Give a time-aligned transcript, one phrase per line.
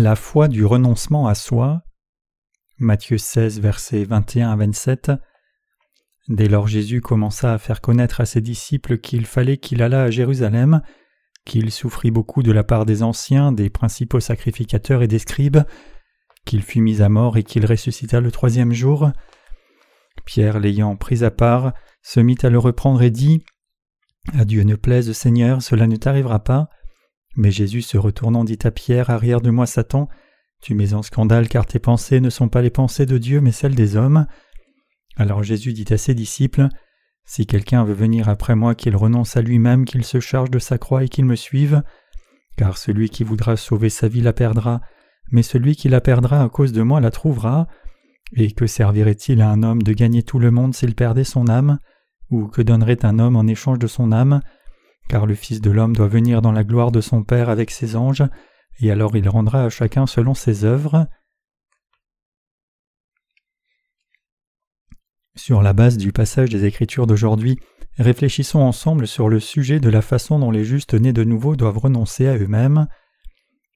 [0.00, 1.82] La foi du renoncement à soi.
[2.78, 5.12] Matthieu 16, versets 21 à 27.
[6.28, 10.10] Dès lors Jésus commença à faire connaître à ses disciples qu'il fallait qu'il allât à
[10.10, 10.80] Jérusalem,
[11.44, 15.64] qu'il souffrit beaucoup de la part des anciens, des principaux sacrificateurs et des scribes,
[16.46, 19.10] qu'il fut mis à mort et qu'il ressuscita le troisième jour.
[20.24, 23.44] Pierre, l'ayant pris à part, se mit à le reprendre et dit
[24.32, 26.70] À Dieu ne plaise, Seigneur, cela ne t'arrivera pas.
[27.36, 30.08] Mais Jésus se retournant dit à Pierre Arrière de moi, Satan,
[30.60, 33.52] tu mets en scandale car tes pensées ne sont pas les pensées de Dieu mais
[33.52, 34.26] celles des hommes.
[35.16, 36.68] Alors Jésus dit à ses disciples
[37.24, 40.78] Si quelqu'un veut venir après moi, qu'il renonce à lui-même, qu'il se charge de sa
[40.78, 41.82] croix et qu'il me suive.
[42.56, 44.80] Car celui qui voudra sauver sa vie la perdra,
[45.30, 47.68] mais celui qui la perdra à cause de moi la trouvera.
[48.36, 51.78] Et que servirait-il à un homme de gagner tout le monde s'il perdait son âme?
[52.30, 54.40] Ou que donnerait un homme en échange de son âme?
[55.10, 57.96] Car le Fils de l'homme doit venir dans la gloire de son Père avec ses
[57.96, 58.22] anges,
[58.78, 61.08] et alors il rendra à chacun selon ses œuvres.
[65.34, 67.58] Sur la base du passage des Écritures d'aujourd'hui,
[67.98, 71.78] réfléchissons ensemble sur le sujet de la façon dont les justes nés de nouveau doivent
[71.78, 72.86] renoncer à eux-mêmes.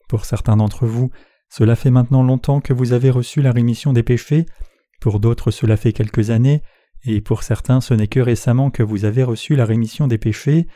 [0.09, 1.11] Pour certains d'entre vous,
[1.49, 4.47] cela fait maintenant longtemps que vous avez reçu la rémission des péchés,
[5.01, 6.63] pour d'autres cela fait quelques années,
[7.03, 10.69] et pour certains ce n'est que récemment que vous avez reçu la rémission des péchés.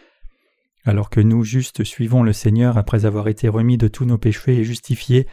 [0.88, 4.56] Alors que nous justes suivons le Seigneur après avoir été remis de tous nos péchés
[4.56, 5.26] et justifiés,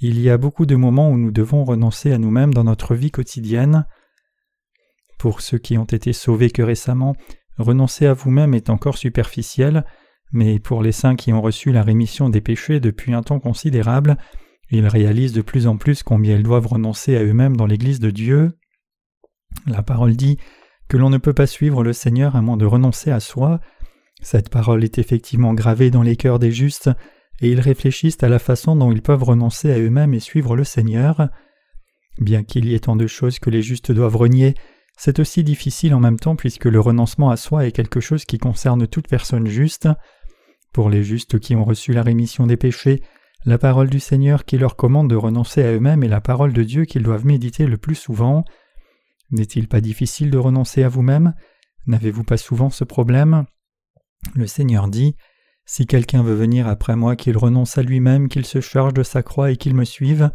[0.00, 3.12] il y a beaucoup de moments où nous devons renoncer à nous-mêmes dans notre vie
[3.12, 3.86] quotidienne.
[5.16, 7.14] Pour ceux qui ont été sauvés que récemment,
[7.56, 9.84] renoncer à vous-même est encore superficiel,
[10.32, 14.16] mais pour les saints qui ont reçu la rémission des péchés depuis un temps considérable,
[14.72, 18.10] ils réalisent de plus en plus combien ils doivent renoncer à eux-mêmes dans l'Église de
[18.10, 18.58] Dieu.
[19.68, 20.36] La parole dit
[20.88, 23.60] que l'on ne peut pas suivre le Seigneur à moins de renoncer à soi.
[24.22, 26.90] Cette parole est effectivement gravée dans les cœurs des justes,
[27.40, 30.64] et ils réfléchissent à la façon dont ils peuvent renoncer à eux-mêmes et suivre le
[30.64, 31.28] Seigneur.
[32.18, 34.54] Bien qu'il y ait tant de choses que les justes doivent renier,
[34.96, 38.38] c'est aussi difficile en même temps puisque le renoncement à soi est quelque chose qui
[38.38, 39.88] concerne toute personne juste.
[40.72, 43.02] Pour les justes qui ont reçu la rémission des péchés,
[43.44, 46.62] la parole du Seigneur qui leur commande de renoncer à eux-mêmes est la parole de
[46.62, 48.44] Dieu qu'ils doivent méditer le plus souvent.
[49.30, 51.34] N'est-il pas difficile de renoncer à vous-même?
[51.86, 53.44] N'avez-vous pas souvent ce problème?
[54.34, 55.16] Le Seigneur dit
[55.64, 59.22] Si quelqu'un veut venir après moi, qu'il renonce à lui-même, qu'il se charge de sa
[59.22, 60.30] croix et qu'il me suive.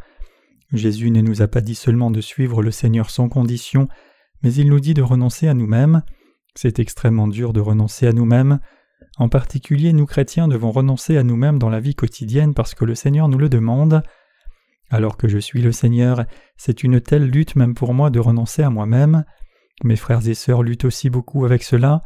[0.74, 3.88] Jésus ne nous a pas dit seulement de suivre le Seigneur sans condition,
[4.42, 6.04] mais il nous dit de renoncer à nous-mêmes.
[6.56, 8.60] C'est extrêmement dur de renoncer à nous-mêmes.
[9.18, 12.96] En particulier, nous chrétiens devons renoncer à nous-mêmes dans la vie quotidienne parce que le
[12.96, 14.02] Seigneur nous le demande.
[14.90, 16.26] Alors que je suis le Seigneur,
[16.58, 19.26] c'est une telle lutte même pour moi de renoncer à moi-même.
[19.84, 22.04] Mes frères et sœurs luttent aussi beaucoup avec cela.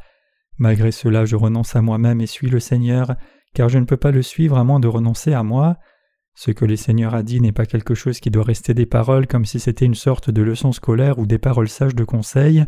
[0.58, 3.16] Malgré cela, je renonce à moi-même et suis le Seigneur,
[3.54, 5.78] car je ne peux pas le suivre à moins de renoncer à moi.
[6.36, 9.28] Ce que le Seigneur a dit n'est pas quelque chose qui doit rester des paroles
[9.28, 12.66] comme si c'était une sorte de leçon scolaire ou des paroles sages de conseil.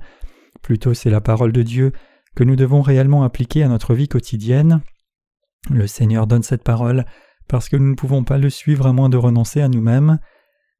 [0.62, 1.92] Plutôt c'est la parole de Dieu
[2.36, 4.82] que nous devons réellement appliquer à notre vie quotidienne.
[5.70, 7.06] Le Seigneur donne cette parole
[7.48, 10.20] parce que nous ne pouvons pas le suivre à moins de renoncer à nous-mêmes.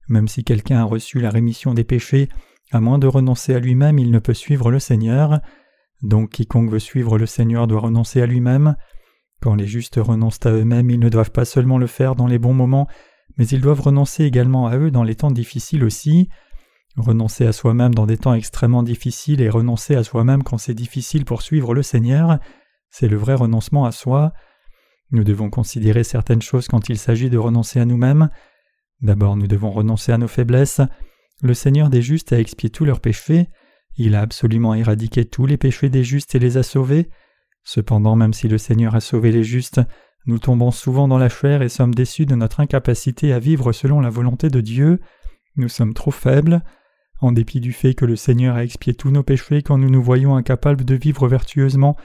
[0.08, 2.30] Même si quelqu'un a reçu la rémission des péchés,
[2.72, 5.42] à moins de renoncer à lui-même, il ne peut suivre le Seigneur.
[6.02, 8.76] Donc quiconque veut suivre le Seigneur doit renoncer à lui-même.
[9.42, 12.40] Quand les justes renoncent à eux-mêmes, ils ne doivent pas seulement le faire dans les
[12.40, 12.88] bons moments,
[13.38, 16.30] mais ils doivent renoncer également à eux dans les temps difficiles aussi.
[16.96, 21.26] Renoncer à soi-même dans des temps extrêmement difficiles et renoncer à soi-même quand c'est difficile
[21.26, 22.40] pour suivre le Seigneur,
[22.90, 24.34] c'est le vrai renoncement à soi.
[25.12, 28.30] Nous devons considérer certaines choses quand il s'agit de renoncer à nous-mêmes.
[29.02, 30.82] D'abord, nous devons renoncer à nos faiblesses.
[31.44, 33.48] Le Seigneur des justes a expié tous leurs péchés.
[33.98, 37.10] Il a absolument éradiqué tous les péchés des justes et les a sauvés.
[37.64, 39.82] Cependant, même si le Seigneur a sauvé les justes,
[40.26, 44.00] nous tombons souvent dans la chair et sommes déçus de notre incapacité à vivre selon
[44.00, 45.00] la volonté de Dieu.
[45.56, 46.62] Nous sommes trop faibles.
[47.20, 50.04] En dépit du fait que le Seigneur a expié tous nos péchés quand nous nous
[50.04, 51.98] voyons incapables de vivre vertueusement,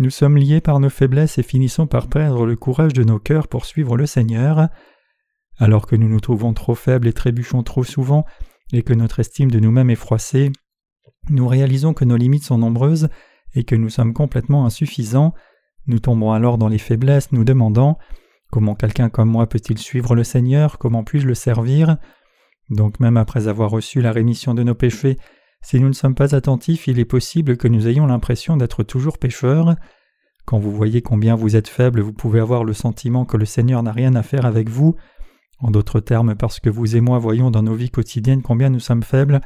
[0.00, 3.48] nous sommes liés par nos faiblesses et finissons par perdre le courage de nos cœurs
[3.48, 4.68] pour suivre le Seigneur.
[5.56, 8.24] Alors que nous nous trouvons trop faibles et trébuchons trop souvent,
[8.72, 10.52] et que notre estime de nous-mêmes est froissée,
[11.30, 13.08] nous réalisons que nos limites sont nombreuses
[13.54, 15.34] et que nous sommes complètement insuffisants,
[15.86, 17.98] nous tombons alors dans les faiblesses, nous demandant
[18.50, 20.78] Comment quelqu'un comme moi peut-il suivre le Seigneur?
[20.78, 21.98] Comment puis-je le servir?
[22.70, 25.18] Donc même après avoir reçu la rémission de nos péchés,
[25.60, 29.18] si nous ne sommes pas attentifs, il est possible que nous ayons l'impression d'être toujours
[29.18, 29.74] pécheurs.
[30.46, 33.82] Quand vous voyez combien vous êtes faible, vous pouvez avoir le sentiment que le Seigneur
[33.82, 34.94] n'a rien à faire avec vous.
[35.60, 38.80] En d'autres termes, parce que vous et moi voyons dans nos vies quotidiennes combien nous
[38.80, 39.40] sommes faibles,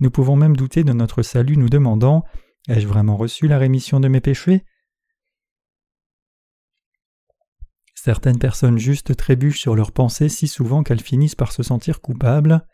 [0.00, 2.24] nous pouvons même douter de notre salut nous demandant
[2.68, 4.64] Ai-je vraiment reçu la rémission de mes péchés?
[7.94, 12.64] Certaines personnes justes trébuchent sur leurs pensées si souvent qu'elles finissent par se sentir coupables.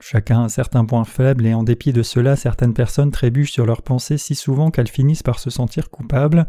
[0.00, 3.66] Chacun a un certain point faible et en dépit de cela certaines personnes trébuchent sur
[3.66, 6.48] leurs pensées si souvent qu'elles finissent par se sentir coupables.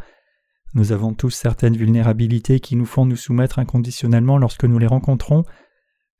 [0.74, 5.44] Nous avons tous certaines vulnérabilités qui nous font nous soumettre inconditionnellement lorsque nous les rencontrons.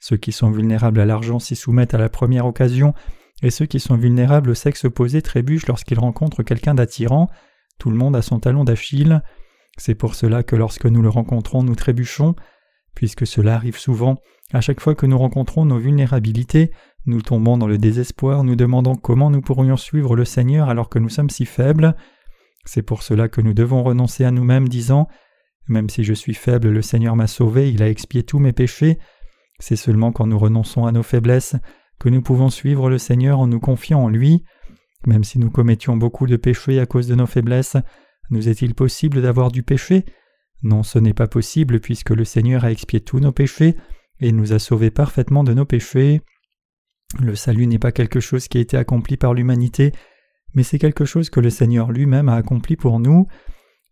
[0.04, 2.94] Ceux qui sont vulnérables à l'argent s'y soumettent à la première occasion,
[3.42, 7.30] et ceux qui sont vulnérables au sexe opposé trébuchent lorsqu'ils rencontrent quelqu'un d'attirant.
[7.80, 9.22] Tout le monde a son talon d'Achille.
[9.78, 12.36] C'est pour cela que lorsque nous le rencontrons, nous trébuchons.
[12.96, 14.18] Puisque cela arrive souvent,
[14.52, 16.72] à chaque fois que nous rencontrons nos vulnérabilités,
[17.06, 21.00] nous tombons dans le désespoir, nous demandons comment nous pourrions suivre le Seigneur alors que
[21.00, 21.96] nous sommes si faibles.
[22.66, 25.08] C'est pour cela que nous devons renoncer à nous-mêmes, disant
[25.70, 29.00] Même si je suis faible, le Seigneur m'a sauvé, il a expié tous mes péchés.
[29.60, 31.56] C'est seulement quand nous renonçons à nos faiblesses
[32.00, 34.44] que nous pouvons suivre le Seigneur en nous confiant en lui.
[35.06, 37.78] Même si nous commettions beaucoup de péchés à cause de nos faiblesses,
[38.30, 40.06] nous est-il possible d'avoir du péché?
[40.64, 43.76] Non, ce n'est pas possible puisque le Seigneur a expié tous nos péchés
[44.20, 46.22] et nous a sauvés parfaitement de nos péchés.
[47.20, 49.92] Le salut n'est pas quelque chose qui a été accompli par l'humanité,
[50.56, 53.28] mais c'est quelque chose que le Seigneur lui-même a accompli pour nous.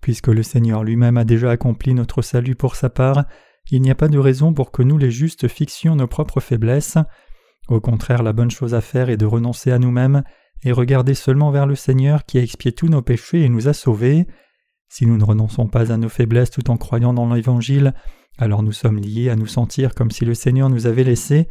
[0.01, 3.25] Puisque le Seigneur lui-même a déjà accompli notre salut pour sa part,
[3.69, 6.97] il n'y a pas de raison pour que nous les justes fixions nos propres faiblesses.
[7.67, 10.23] Au contraire, la bonne chose à faire est de renoncer à nous-mêmes
[10.63, 13.73] et regarder seulement vers le Seigneur qui a expié tous nos péchés et nous a
[13.73, 14.27] sauvés.
[14.89, 17.93] Si nous ne renonçons pas à nos faiblesses tout en croyant dans l'Évangile,
[18.37, 21.47] alors nous sommes liés à nous sentir comme si le Seigneur nous avait laissés.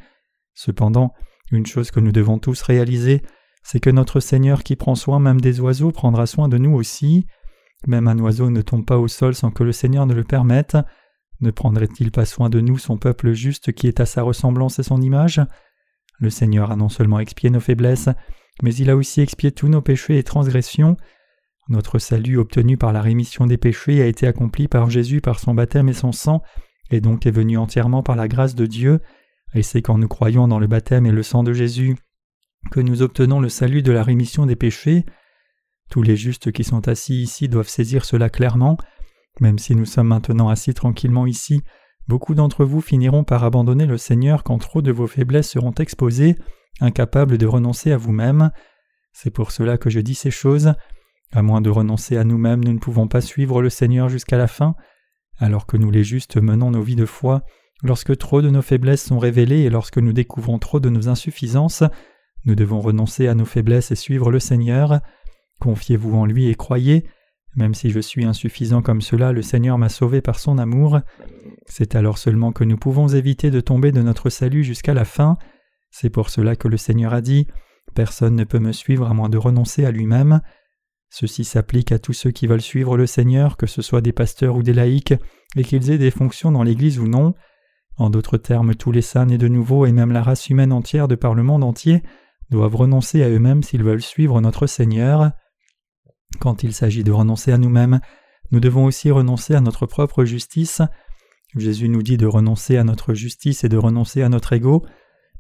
[0.54, 1.14] Cependant,
[1.52, 3.22] une chose que nous devons tous réaliser,
[3.62, 7.26] c'est que notre Seigneur qui prend soin même des oiseaux prendra soin de nous aussi.
[7.86, 10.76] Même un oiseau ne tombe pas au sol sans que le Seigneur ne le permette.
[11.40, 14.82] Ne prendrait-il pas soin de nous, son peuple juste qui est à sa ressemblance et
[14.82, 15.40] son image?
[16.18, 18.10] Le Seigneur a non seulement expié nos faiblesses,
[18.62, 20.96] mais il a aussi expié tous nos péchés et transgressions.
[21.68, 25.54] Notre salut obtenu par la rémission des péchés a été accompli par Jésus par son
[25.54, 26.42] baptême et son sang,
[26.90, 29.00] et donc est venu entièrement par la grâce de Dieu,
[29.54, 31.96] et c'est quand nous croyons dans le baptême et le sang de Jésus
[32.70, 35.06] que nous obtenons le salut de la rémission des péchés.
[35.90, 38.76] Tous les justes qui sont assis ici doivent saisir cela clairement.
[39.40, 41.62] Même si nous sommes maintenant assis tranquillement ici,
[42.06, 46.36] beaucoup d'entre vous finiront par abandonner le Seigneur quand trop de vos faiblesses seront exposées,
[46.80, 48.50] incapables de renoncer à vous-même.
[49.12, 50.74] C'est pour cela que je dis ces choses.
[51.32, 54.46] À moins de renoncer à nous-mêmes, nous ne pouvons pas suivre le Seigneur jusqu'à la
[54.46, 54.74] fin.
[55.38, 57.42] Alors que nous les justes menons nos vies de foi,
[57.82, 61.82] lorsque trop de nos faiblesses sont révélées et lorsque nous découvrons trop de nos insuffisances,
[62.44, 65.00] nous devons renoncer à nos faiblesses et suivre le Seigneur.
[65.60, 67.06] Confiez-vous en lui et croyez.
[67.56, 71.00] Même si je suis insuffisant comme cela, le Seigneur m'a sauvé par son amour.
[71.66, 75.36] C'est alors seulement que nous pouvons éviter de tomber de notre salut jusqu'à la fin.
[75.90, 77.46] C'est pour cela que le Seigneur a dit
[77.94, 80.40] Personne ne peut me suivre à moins de renoncer à lui-même.
[81.10, 84.54] Ceci s'applique à tous ceux qui veulent suivre le Seigneur, que ce soit des pasteurs
[84.54, 85.14] ou des laïcs,
[85.56, 87.34] et qu'ils aient des fonctions dans l'Église ou non.
[87.96, 91.08] En d'autres termes, tous les saints nés de nouveau et même la race humaine entière
[91.08, 92.02] de par le monde entier
[92.50, 95.32] doivent renoncer à eux-mêmes s'ils veulent suivre notre Seigneur.
[96.38, 98.00] Quand il s'agit de renoncer à nous-mêmes,
[98.52, 100.82] nous devons aussi renoncer à notre propre justice.
[101.56, 104.84] Jésus nous dit de renoncer à notre justice et de renoncer à notre ego.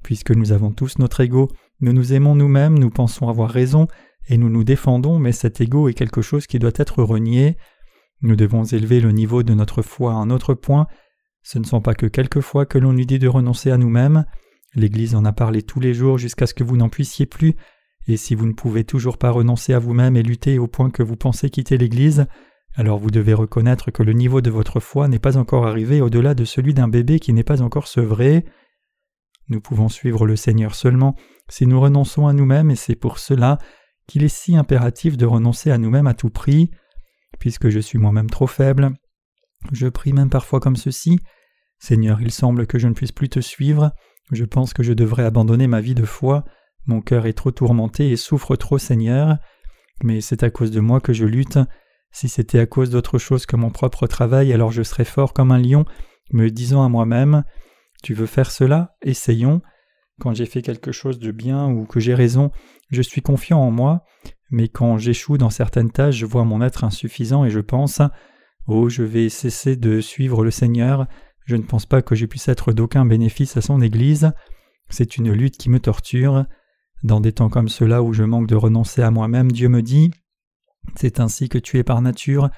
[0.02, 3.86] Puisque nous avons tous notre ego, nous nous aimons nous-mêmes, nous pensons avoir raison,
[4.28, 7.56] et nous nous défendons, mais cet ego est quelque chose qui doit être renié.
[8.22, 10.86] Nous devons élever le niveau de notre foi à un autre point.
[11.42, 14.24] Ce ne sont pas que quelques fois que l'on nous dit de renoncer à nous-mêmes.
[14.74, 17.54] L'Église en a parlé tous les jours jusqu'à ce que vous n'en puissiez plus,
[18.06, 21.02] et si vous ne pouvez toujours pas renoncer à vous-même et lutter au point que
[21.02, 22.26] vous pensez quitter l'Église,
[22.74, 26.34] alors vous devez reconnaître que le niveau de votre foi n'est pas encore arrivé au-delà
[26.34, 28.44] de celui d'un bébé qui n'est pas encore sevré.
[29.48, 31.16] Nous pouvons suivre le Seigneur seulement
[31.48, 33.58] si nous renonçons à nous-mêmes et c'est pour cela
[34.06, 36.70] qu'il est si impératif de renoncer à nous-mêmes à tout prix.
[37.38, 38.90] Puisque je suis moi-même trop faible,
[39.72, 41.18] je prie même parfois comme ceci
[41.80, 43.92] Seigneur, il semble que je ne puisse plus te suivre,
[44.32, 46.44] je pense que je devrais abandonner ma vie de foi,
[46.90, 49.38] mon cœur est trop tourmenté et souffre trop Seigneur,
[50.02, 51.60] mais c'est à cause de moi que je lutte.
[52.10, 55.52] Si c'était à cause d'autre chose que mon propre travail, alors je serais fort comme
[55.52, 55.84] un lion,
[56.32, 57.44] me disant à moi-même
[58.02, 58.96] Tu veux faire cela?
[59.02, 59.62] Essayons.
[60.20, 62.50] Quand j'ai fait quelque chose de bien ou que j'ai raison,
[62.90, 64.04] je suis confiant en moi,
[64.50, 68.02] mais quand j'échoue dans certaines tâches, je vois mon être insuffisant et je pense
[68.66, 71.06] Oh, je vais cesser de suivre le Seigneur,
[71.46, 74.32] je ne pense pas que je puisse être d'aucun bénéfice à son Église.
[74.88, 76.46] C'est une lutte qui me torture.
[77.02, 80.10] Dans des temps comme cela où je manque de renoncer à moi-même, Dieu me dit
[80.96, 82.50] C'est ainsi que tu es par nature,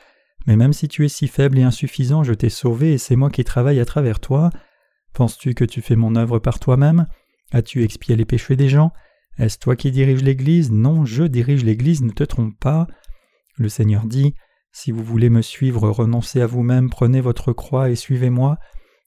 [0.47, 3.31] mais même si tu es si faible et insuffisant, je t'ai sauvé et c'est moi
[3.31, 4.51] qui travaille à travers toi.
[5.13, 7.07] Penses-tu que tu fais mon œuvre par toi-même?
[7.53, 8.93] As-tu expié les péchés des gens?
[9.39, 10.73] Est-ce toi qui diriges l'Église?
[10.73, 12.87] Non, je dirige l'Église, ne te trompe pas.
[13.57, 14.35] Le Seigneur dit
[14.73, 18.59] Si vous voulez me suivre, renoncez à vous-même, prenez votre croix et suivez-moi.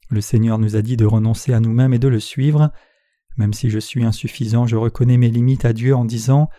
[0.10, 2.72] Le Seigneur nous a dit de renoncer à nous-mêmes et de le suivre.
[3.38, 6.50] Même si je suis insuffisant, je reconnais mes limites à Dieu en disant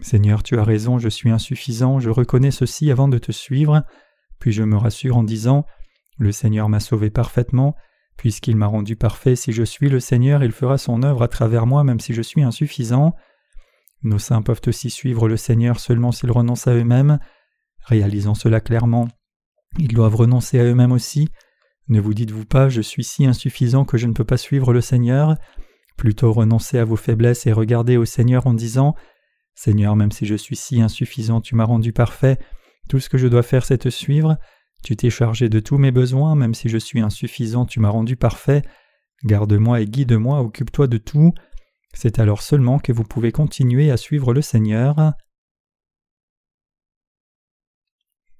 [0.00, 3.82] Seigneur, tu as raison, je suis insuffisant, je reconnais ceci avant de te suivre.
[4.38, 5.64] Puis je me rassure en disant
[6.18, 7.76] Le Seigneur m'a sauvé parfaitement,
[8.16, 11.66] puisqu'il m'a rendu parfait, si je suis le Seigneur, il fera son œuvre à travers
[11.66, 13.14] moi même si je suis insuffisant.
[14.02, 17.18] Nos saints peuvent aussi suivre le Seigneur seulement s'ils renoncent à eux-mêmes.
[17.84, 19.08] Réalisons cela clairement.
[19.78, 21.28] Ils doivent renoncer à eux-mêmes aussi.
[21.88, 24.80] Ne vous dites-vous pas je suis si insuffisant que je ne peux pas suivre le
[24.80, 25.36] Seigneur.
[25.96, 28.94] Plutôt renoncez à vos faiblesses et regardez au Seigneur en disant
[29.54, 32.38] Seigneur, même si je suis si insuffisant, tu m'as rendu parfait,
[32.88, 34.38] tout ce que je dois faire c'est te suivre,
[34.82, 38.16] tu t'es chargé de tous mes besoins, même si je suis insuffisant, tu m'as rendu
[38.16, 38.62] parfait,
[39.24, 41.32] garde-moi et guide-moi, occupe-toi de tout.
[41.94, 45.12] C'est alors seulement que vous pouvez continuer à suivre le Seigneur.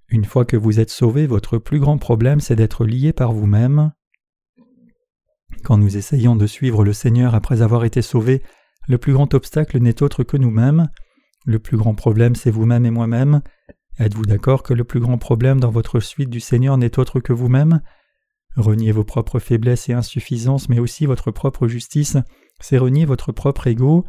[0.08, 3.92] Une fois que vous êtes sauvé, votre plus grand problème c'est d'être lié par vous-même.
[5.62, 8.42] Quand nous essayons de suivre le Seigneur après avoir été sauvés,
[8.88, 10.88] le plus grand obstacle n'est autre que nous-mêmes.
[11.46, 13.42] Le plus grand problème c'est vous-même et moi-même.
[13.98, 17.32] Êtes-vous d'accord que le plus grand problème dans votre suite du Seigneur n'est autre que
[17.32, 17.80] vous-même?
[18.56, 22.16] Renier vos propres faiblesses et insuffisances, mais aussi votre propre justice,
[22.60, 24.04] c'est renier votre propre ego.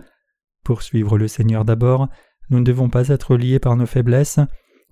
[0.64, 2.08] Pour suivre le Seigneur d'abord,
[2.50, 4.40] nous ne devons pas être liés par nos faiblesses,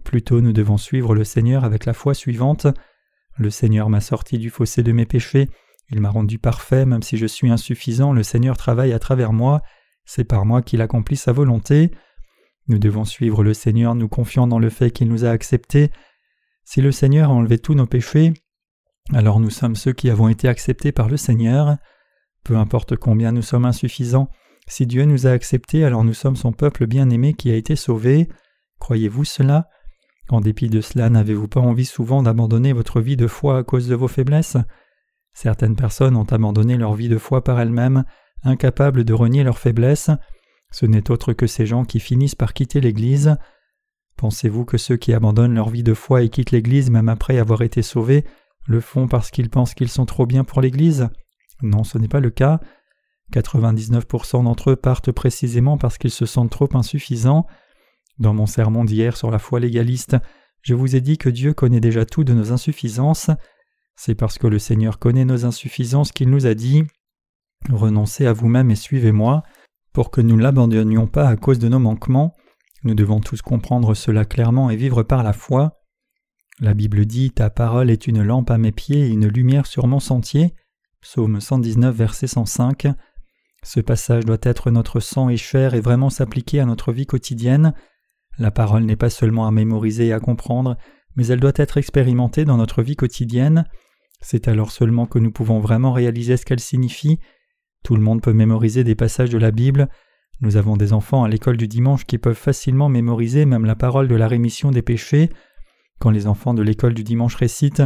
[0.03, 2.67] plutôt nous devons suivre le Seigneur avec la foi suivante.
[3.37, 5.49] Le Seigneur m'a sorti du fossé de mes péchés,
[5.91, 9.61] il m'a rendu parfait, même si je suis insuffisant, le Seigneur travaille à travers moi,
[10.05, 11.91] c'est par moi qu'il accomplit sa volonté.
[12.67, 15.91] Nous devons suivre le Seigneur, nous confiant dans le fait qu'il nous a acceptés.
[16.63, 18.33] Si le Seigneur a enlevé tous nos péchés,
[19.13, 21.77] alors nous sommes ceux qui avons été acceptés par le Seigneur.
[22.43, 24.29] Peu importe combien nous sommes insuffisants,
[24.67, 28.29] si Dieu nous a acceptés, alors nous sommes son peuple bien-aimé qui a été sauvé.
[28.79, 29.67] Croyez-vous cela?
[30.29, 33.89] En dépit de cela, n'avez-vous pas envie souvent d'abandonner votre vie de foi à cause
[33.89, 34.55] de vos faiblesses?
[35.33, 38.03] Certaines personnes ont abandonné leur vie de foi par elles-mêmes,
[38.43, 40.11] incapables de renier leurs faiblesses.
[40.71, 43.37] Ce n'est autre que ces gens qui finissent par quitter l'Église.
[44.17, 47.61] Pensez-vous que ceux qui abandonnent leur vie de foi et quittent l'Église même après avoir
[47.61, 48.25] été sauvés
[48.67, 51.09] le font parce qu'ils pensent qu'ils sont trop bien pour l'Église?
[51.61, 52.59] Non, ce n'est pas le cas.
[53.33, 57.47] 99% d'entre eux partent précisément parce qu'ils se sentent trop insuffisants.
[58.19, 60.17] Dans mon sermon d'hier sur la foi légaliste,
[60.61, 63.31] je vous ai dit que Dieu connaît déjà tout de nos insuffisances.
[63.95, 66.83] C'est parce que le Seigneur connaît nos insuffisances qu'il nous a dit
[67.69, 69.43] Renoncez à vous-même et suivez-moi,
[69.93, 72.35] pour que nous ne l'abandonnions pas à cause de nos manquements.
[72.83, 75.81] Nous devons tous comprendre cela clairement et vivre par la foi.
[76.59, 79.87] La Bible dit Ta parole est une lampe à mes pieds et une lumière sur
[79.87, 80.53] mon sentier.
[81.01, 82.87] Psaume 119, verset 105.
[83.63, 87.73] Ce passage doit être notre sang et chair et vraiment s'appliquer à notre vie quotidienne.
[88.39, 90.77] La parole n'est pas seulement à mémoriser et à comprendre,
[91.15, 93.65] mais elle doit être expérimentée dans notre vie quotidienne.
[94.21, 97.19] C'est alors seulement que nous pouvons vraiment réaliser ce qu'elle signifie.
[97.83, 99.89] Tout le monde peut mémoriser des passages de la Bible.
[100.41, 104.07] Nous avons des enfants à l'école du dimanche qui peuvent facilement mémoriser même la parole
[104.07, 105.29] de la rémission des péchés.
[105.99, 107.83] Quand les enfants de l'école du dimanche récitent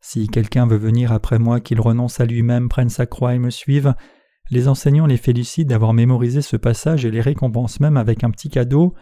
[0.00, 3.50] Si quelqu'un veut venir après moi, qu'il renonce à lui-même, prenne sa croix et me
[3.50, 3.94] suive,
[4.50, 8.50] les enseignants les félicitent d'avoir mémorisé ce passage et les récompensent même avec un petit
[8.50, 8.94] cadeau.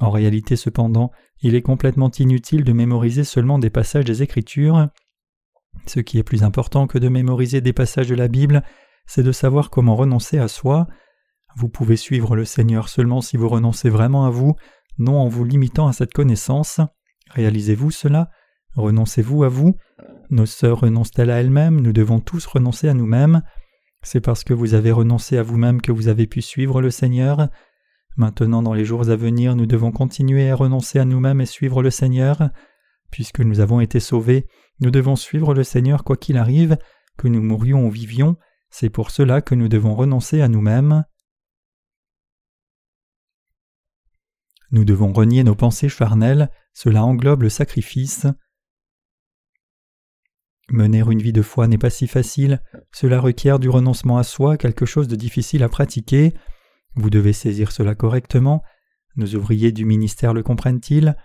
[0.00, 1.10] En réalité cependant,
[1.40, 4.88] il est complètement inutile de mémoriser seulement des passages des Écritures.
[5.86, 8.62] Ce qui est plus important que de mémoriser des passages de la Bible,
[9.06, 10.86] c'est de savoir comment renoncer à soi.
[11.56, 14.54] Vous pouvez suivre le Seigneur seulement si vous renoncez vraiment à vous,
[14.98, 16.80] non en vous limitant à cette connaissance.
[17.30, 18.30] Réalisez-vous cela?
[18.76, 19.76] Renoncez-vous à vous?
[20.30, 21.80] Nos sœurs renoncent-elles à elles-mêmes?
[21.80, 23.42] Nous devons tous renoncer à nous-mêmes.
[24.02, 27.48] C'est parce que vous avez renoncé à vous-même que vous avez pu suivre le Seigneur.
[28.16, 31.82] Maintenant, dans les jours à venir, nous devons continuer à renoncer à nous-mêmes et suivre
[31.82, 32.50] le Seigneur.
[33.10, 34.46] Puisque nous avons été sauvés,
[34.80, 36.76] nous devons suivre le Seigneur quoi qu'il arrive,
[37.16, 38.36] que nous mourions ou vivions,
[38.70, 41.04] c'est pour cela que nous devons renoncer à nous-mêmes.
[44.70, 48.26] Nous devons renier nos pensées charnelles, cela englobe le sacrifice.
[50.70, 54.56] Mener une vie de foi n'est pas si facile, cela requiert du renoncement à soi,
[54.56, 56.34] quelque chose de difficile à pratiquer.
[56.96, 58.62] Vous devez saisir cela correctement.
[59.16, 61.16] Nos ouvriers du ministère le comprennent-ils?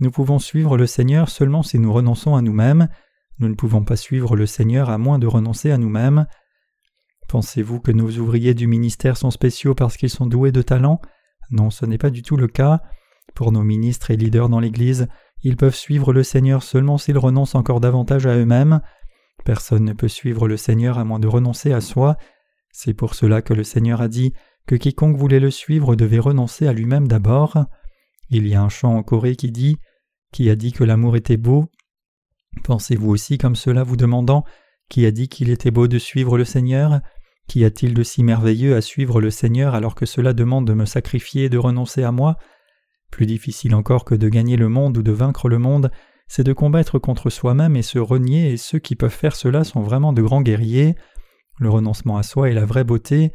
[0.00, 2.88] Nous pouvons suivre le Seigneur seulement si nous renonçons à nous-mêmes.
[3.38, 6.26] Nous ne pouvons pas suivre le Seigneur à moins de renoncer à nous-mêmes.
[7.28, 11.00] Pensez-vous que nos ouvriers du ministère sont spéciaux parce qu'ils sont doués de talent?
[11.50, 12.80] Non, ce n'est pas du tout le cas.
[13.34, 15.08] Pour nos ministres et leaders dans l'Église,
[15.42, 18.80] ils peuvent suivre le Seigneur seulement s'ils renoncent encore davantage à eux-mêmes.
[19.44, 22.16] Personne ne peut suivre le Seigneur à moins de renoncer à soi.
[22.70, 24.32] C'est pour cela que le Seigneur a dit
[24.66, 27.66] que quiconque voulait le suivre devait renoncer à lui-même d'abord.
[28.30, 29.76] Il y a un chant en Corée qui dit
[30.32, 31.70] Qui a dit que l'amour était beau?
[32.62, 34.44] Pensez-vous aussi comme cela vous demandant
[34.88, 37.00] Qui a dit qu'il était beau de suivre le Seigneur?
[37.46, 40.86] Qu'y a-t-il de si merveilleux à suivre le Seigneur alors que cela demande de me
[40.86, 42.38] sacrifier et de renoncer à moi?
[43.10, 45.90] Plus difficile encore que de gagner le monde ou de vaincre le monde,
[46.26, 49.82] c'est de combattre contre soi-même et se renier, et ceux qui peuvent faire cela sont
[49.82, 50.96] vraiment de grands guerriers.
[51.60, 53.32] Le renoncement à soi est la vraie beauté.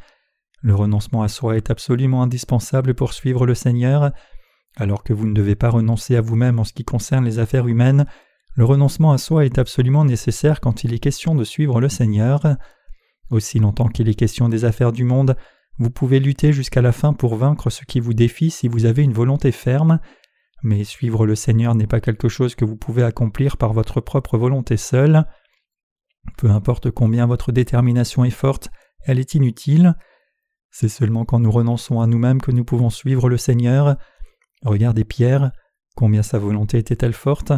[0.62, 4.12] Le renoncement à soi est absolument indispensable pour suivre le Seigneur.
[4.75, 7.68] Alors que vous ne devez pas renoncer à vous-même en ce qui concerne les affaires
[7.68, 8.06] humaines,
[8.56, 12.42] le renoncement à soi est absolument nécessaire quand il est question de suivre le Seigneur.
[13.30, 15.38] Aussi longtemps qu'il est question des affaires du monde,
[15.78, 19.04] vous pouvez lutter jusqu'à la fin pour vaincre ce qui vous défie si vous avez
[19.04, 20.00] une volonté ferme,
[20.62, 24.38] mais suivre le Seigneur n'est pas quelque chose que vous pouvez accomplir par votre propre
[24.38, 25.25] volonté seule.
[26.38, 28.70] Peu importe combien votre détermination est forte,
[29.06, 29.96] elle est inutile.
[30.71, 33.97] C'est seulement quand nous renonçons à nous-mêmes que nous pouvons suivre le Seigneur.
[34.63, 35.51] Regardez Pierre,
[35.95, 37.53] combien sa volonté était-elle forte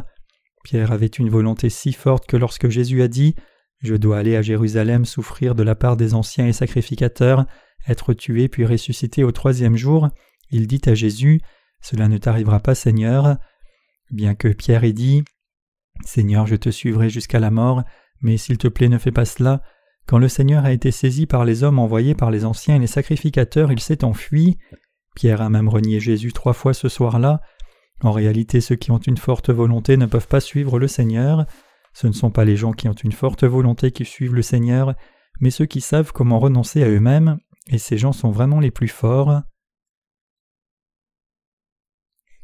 [0.63, 3.35] Pierre avait une volonté si forte que lorsque Jésus a dit
[3.79, 7.45] Je dois aller à Jérusalem souffrir de la part des anciens et sacrificateurs,
[7.87, 10.09] être tué puis ressuscité au troisième jour,
[10.51, 11.41] il dit à Jésus
[11.81, 13.37] Cela ne t'arrivera pas, Seigneur.
[14.11, 15.23] Bien que Pierre ait dit
[16.05, 17.83] Seigneur, je te suivrai jusqu'à la mort,
[18.21, 19.61] mais s'il te plaît, ne fais pas cela.
[20.07, 22.87] Quand le Seigneur a été saisi par les hommes envoyés par les anciens et les
[22.87, 24.57] sacrificateurs, il s'est enfui.
[25.15, 27.41] Pierre a même renié Jésus trois fois ce soir-là.
[28.01, 31.45] En réalité, ceux qui ont une forte volonté ne peuvent pas suivre le Seigneur.
[31.93, 34.95] Ce ne sont pas les gens qui ont une forte volonté qui suivent le Seigneur,
[35.39, 38.87] mais ceux qui savent comment renoncer à eux-mêmes, et ces gens sont vraiment les plus
[38.87, 39.41] forts.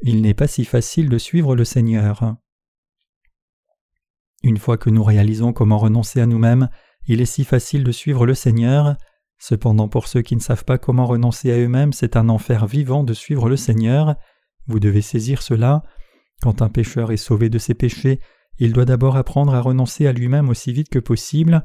[0.02, 2.36] Il n'est pas si facile de suivre le Seigneur.
[4.44, 6.70] Une fois que nous réalisons comment renoncer à nous-mêmes,
[7.08, 8.96] il est si facile de suivre le Seigneur.
[9.40, 13.04] Cependant, pour ceux qui ne savent pas comment renoncer à eux-mêmes, c'est un enfer vivant
[13.04, 14.16] de suivre le Seigneur.
[14.68, 15.84] Vous devez saisir cela.
[16.42, 18.20] Quand un pécheur est sauvé de ses péchés,
[18.60, 21.64] il doit d'abord apprendre à renoncer à lui-même aussi vite que possible.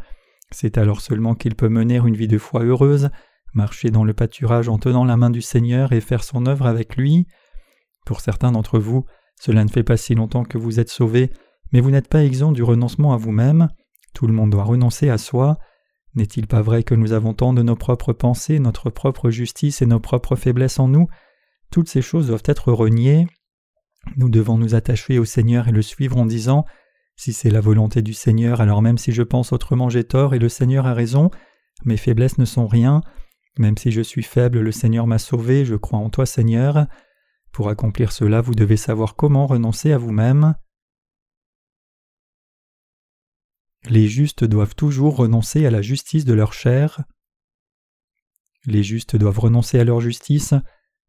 [0.51, 3.09] C'est alors seulement qu'il peut mener une vie de foi heureuse,
[3.55, 6.97] marcher dans le pâturage en tenant la main du Seigneur et faire son œuvre avec
[6.97, 7.27] lui.
[8.05, 9.07] Pour certains d'entre vous,
[9.41, 11.31] cela ne fait pas si longtemps que vous êtes sauvés,
[11.73, 13.69] mais vous n'êtes pas exempt du renoncement à vous-même.
[14.13, 15.59] Tout le monde doit renoncer à soi.
[16.15, 19.87] N'est-il pas vrai que nous avons tant de nos propres pensées, notre propre justice et
[19.87, 21.09] nos propres faiblesses en nous?
[21.71, 23.27] Toutes ces choses doivent être reniées.
[24.17, 26.67] Nous devons nous attacher au Seigneur et le suivre en disant
[27.17, 30.39] Si c'est la volonté du Seigneur, alors même si je pense autrement j'ai tort et
[30.39, 31.31] le Seigneur a raison,
[31.85, 33.01] mes faiblesses ne sont rien,
[33.59, 36.87] même si je suis faible, le Seigneur m'a sauvé, je crois en toi Seigneur.
[37.53, 40.55] Pour accomplir cela, vous devez savoir comment renoncer à vous-même.
[43.89, 47.03] Les justes doivent toujours renoncer à la justice de leur chair.
[48.65, 50.55] Les justes doivent renoncer à leur justice,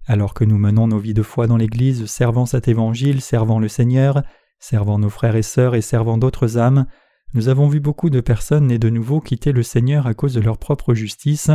[0.07, 3.67] alors que nous menons nos vies de foi dans l'Église, servant cet évangile, servant le
[3.67, 4.23] Seigneur,
[4.59, 6.88] servant nos frères et sœurs et servant d'autres âmes,
[7.36, 10.39] nous avons vu beaucoup de personnes nées de nouveau quitter le Seigneur à cause de
[10.39, 11.49] leur propre justice.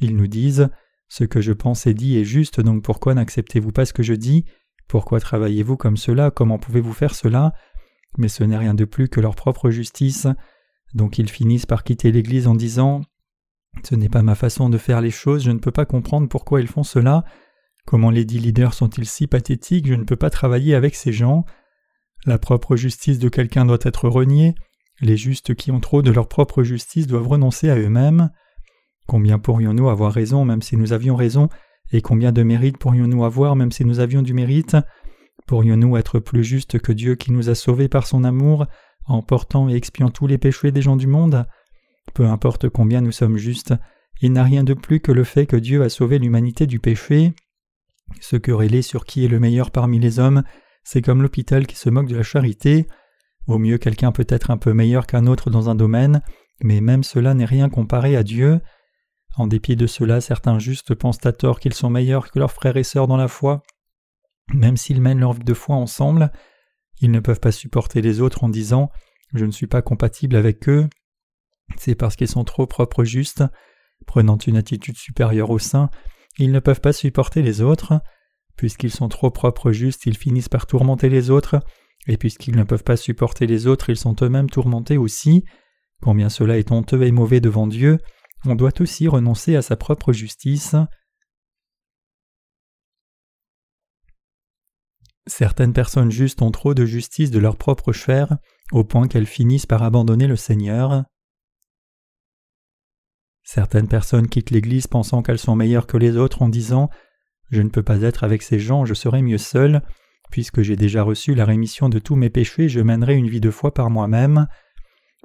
[0.00, 0.68] Ils nous disent
[1.08, 4.12] Ce que je pense et dis est juste, donc pourquoi n'acceptez-vous pas ce que je
[4.12, 4.44] dis?
[4.88, 6.30] Pourquoi travaillez-vous comme cela?
[6.30, 7.54] Comment pouvez-vous faire cela?
[8.18, 10.26] Mais ce n'est rien de plus que leur propre justice.
[10.94, 13.02] Donc ils finissent par quitter l'Église en disant
[13.84, 16.60] Ce n'est pas ma façon de faire les choses, je ne peux pas comprendre pourquoi
[16.60, 17.24] ils font cela.
[17.86, 21.44] Comment les dix leaders sont-ils si pathétiques Je ne peux pas travailler avec ces gens.
[22.24, 24.54] La propre justice de quelqu'un doit être reniée.
[25.00, 28.30] Les justes qui ont trop de leur propre justice doivent renoncer à eux-mêmes.
[29.06, 31.48] Combien pourrions-nous avoir raison même si nous avions raison
[31.92, 34.76] Et combien de mérite pourrions-nous avoir même si nous avions du mérite?
[35.46, 38.66] Pourrions-nous être plus justes que Dieu qui nous a sauvés par son amour,
[39.06, 41.46] en portant et expiant tous les péchés des gens du monde?
[42.14, 43.74] Peu importe combien nous sommes justes,
[44.20, 47.34] il n'a rien de plus que le fait que Dieu a sauvé l'humanité du péché.
[48.20, 50.42] Se quereller sur qui est le meilleur parmi les hommes,
[50.84, 52.86] c'est comme l'hôpital qui se moque de la charité.
[53.46, 56.22] Au mieux quelqu'un peut être un peu meilleur qu'un autre dans un domaine,
[56.62, 58.60] mais même cela n'est rien comparé à Dieu.
[59.36, 62.76] En dépit de cela, certains justes pensent à tort qu'ils sont meilleurs que leurs frères
[62.76, 63.62] et sœurs dans la foi.
[64.54, 66.30] Même s'ils mènent leur vie de foi ensemble,
[67.00, 68.90] ils ne peuvent pas supporter les autres en disant
[69.34, 70.88] Je ne suis pas compatible avec eux.
[71.76, 73.44] C'est parce qu'ils sont trop propres justes,
[74.06, 75.90] prenant une attitude supérieure au sein,
[76.38, 78.00] ils ne peuvent pas supporter les autres.
[78.56, 81.60] Puisqu'ils sont trop propres justes, ils finissent par tourmenter les autres,
[82.06, 85.44] et puisqu'ils ne peuvent pas supporter les autres, ils sont eux-mêmes tourmentés aussi.
[86.02, 87.98] Combien cela est honteux et mauvais devant Dieu,
[88.44, 90.74] on doit aussi renoncer à sa propre justice.
[95.26, 98.36] Certaines personnes justes ont trop de justice de leur propre chair,
[98.72, 101.04] au point qu'elles finissent par abandonner le Seigneur.
[103.42, 106.90] Certaines personnes quittent l'Église pensant qu'elles sont meilleures que les autres en disant
[107.50, 109.82] Je ne peux pas être avec ces gens, je serai mieux seul.
[110.30, 113.50] Puisque j'ai déjà reçu la rémission de tous mes péchés, je mènerai une vie de
[113.50, 114.48] foi par moi-même.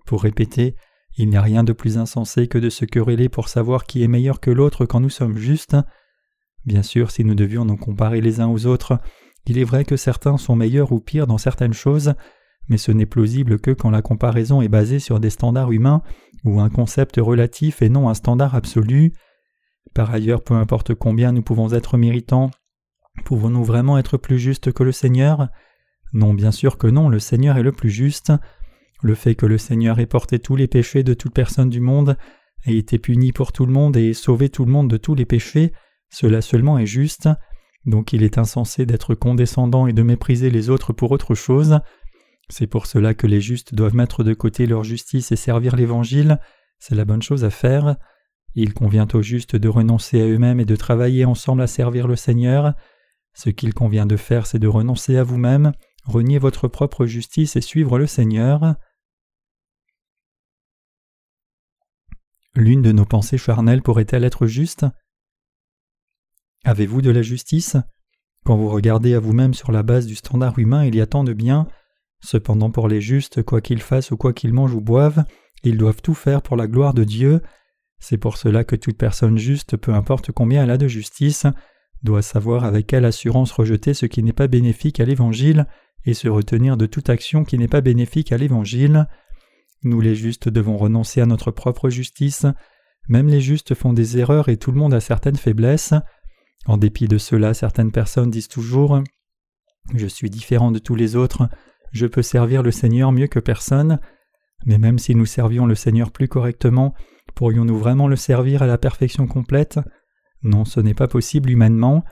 [0.06, 0.76] Pour répéter,
[1.18, 4.08] il n'y a rien de plus insensé que de se quereller pour savoir qui est
[4.08, 5.76] meilleur que l'autre quand nous sommes justes.
[6.66, 9.00] Bien sûr, si nous devions nous comparer les uns aux autres,
[9.46, 12.14] il est vrai que certains sont meilleurs ou pires dans certaines choses,
[12.70, 16.02] mais ce n'est plausible que quand la comparaison est basée sur des standards humains
[16.44, 19.14] ou un concept relatif et non un standard absolu.
[19.94, 22.52] Par ailleurs, peu importe combien nous pouvons être méritants,
[23.26, 25.50] pouvons-nous vraiment être plus justes que le Seigneur?
[26.14, 28.32] Non, bien sûr que non, le Seigneur est le plus juste.
[29.02, 32.18] Le fait que le Seigneur ait porté tous les péchés de toute personne du monde,
[32.66, 35.16] ait été puni pour tout le monde et ait sauvé tout le monde de tous
[35.16, 35.74] les péchés,
[36.10, 37.30] cela seulement est juste,
[37.86, 41.80] donc il est insensé d'être condescendant et de mépriser les autres pour autre chose.
[42.50, 46.40] C'est pour cela que les justes doivent mettre de côté leur justice et servir l'Évangile,
[46.80, 47.96] c'est la bonne chose à faire.
[48.56, 52.16] Il convient aux justes de renoncer à eux-mêmes et de travailler ensemble à servir le
[52.16, 52.74] Seigneur.
[53.34, 55.72] Ce qu'il convient de faire, c'est de renoncer à vous-même,
[56.04, 58.76] renier votre propre justice et suivre le Seigneur.
[62.56, 64.86] L'une de nos pensées charnelles pourrait-elle être juste?
[66.64, 67.76] Avez-vous de la justice?
[68.46, 71.24] Quand vous regardez à vous-même sur la base du standard humain, il y a tant
[71.24, 71.68] de bien.
[72.20, 75.26] Cependant, pour les justes, quoi qu'ils fassent ou quoi qu'ils mangent ou boivent,
[75.64, 77.42] ils doivent tout faire pour la gloire de Dieu.
[78.00, 81.48] C'est pour cela que toute personne juste, peu importe combien elle a de justice,
[82.04, 85.66] doit savoir avec quelle assurance rejeter ce qui n'est pas bénéfique à l'Évangile
[86.06, 89.08] et se retenir de toute action qui n'est pas bénéfique à l'Évangile.
[89.84, 92.46] Nous les justes devons renoncer à notre propre justice.
[93.08, 95.94] Même les justes font des erreurs et tout le monde a certaines faiblesses.
[96.66, 99.02] En dépit de cela, certaines personnes disent toujours
[99.96, 101.50] Je suis différent de tous les autres,
[101.92, 104.00] je peux servir le Seigneur mieux que personne.
[104.66, 106.94] Mais même si nous servions le Seigneur plus correctement,
[107.36, 109.80] pourrions-nous vraiment le servir à la perfection complète?
[110.44, 112.04] Non, ce n'est pas possible humainement.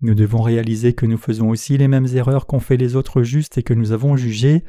[0.00, 3.58] Nous devons réaliser que nous faisons aussi les mêmes erreurs qu'ont fait les autres justes
[3.58, 4.64] et que nous avons jugées.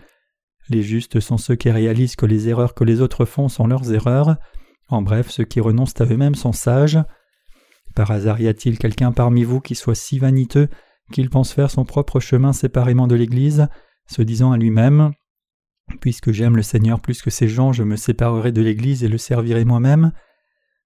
[0.70, 3.92] Les justes sont ceux qui réalisent que les erreurs que les autres font sont leurs
[3.94, 4.38] erreurs.
[4.88, 7.00] En bref, ceux qui renoncent à eux-mêmes sont sages.
[7.95, 10.69] Par hasard y a-t-il quelqu'un parmi vous qui soit si vaniteux
[11.12, 13.67] qu'il pense faire son propre chemin séparément de l'Église,
[14.08, 15.12] se disant à lui-même
[16.02, 19.17] Puisque j'aime le Seigneur plus que ces gens, je me séparerai de l'Église et le
[19.17, 20.12] servirai moi-même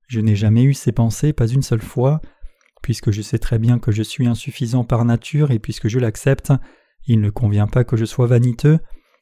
[0.07, 2.21] Je n'ai jamais eu ces pensées, pas une seule fois.
[2.81, 6.51] Puisque je sais très bien que je suis insuffisant par nature et puisque je l'accepte,
[7.05, 8.79] il ne convient pas que je sois vaniteux.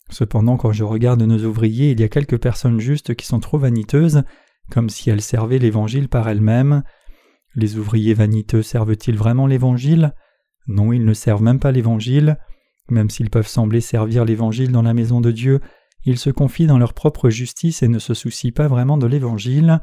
[0.09, 3.57] Cependant, quand je regarde nos ouvriers, il y a quelques personnes justes qui sont trop
[3.57, 4.23] vaniteuses,
[4.69, 6.83] comme si elles servaient l'Évangile par elles-mêmes.
[7.55, 10.13] Les ouvriers vaniteux servent-ils vraiment l'Évangile?
[10.67, 12.37] Non, ils ne servent même pas l'Évangile.
[12.89, 15.59] Même s'ils peuvent sembler servir l'Évangile dans la maison de Dieu,
[16.03, 19.79] ils se confient dans leur propre justice et ne se soucient pas vraiment de l'Évangile.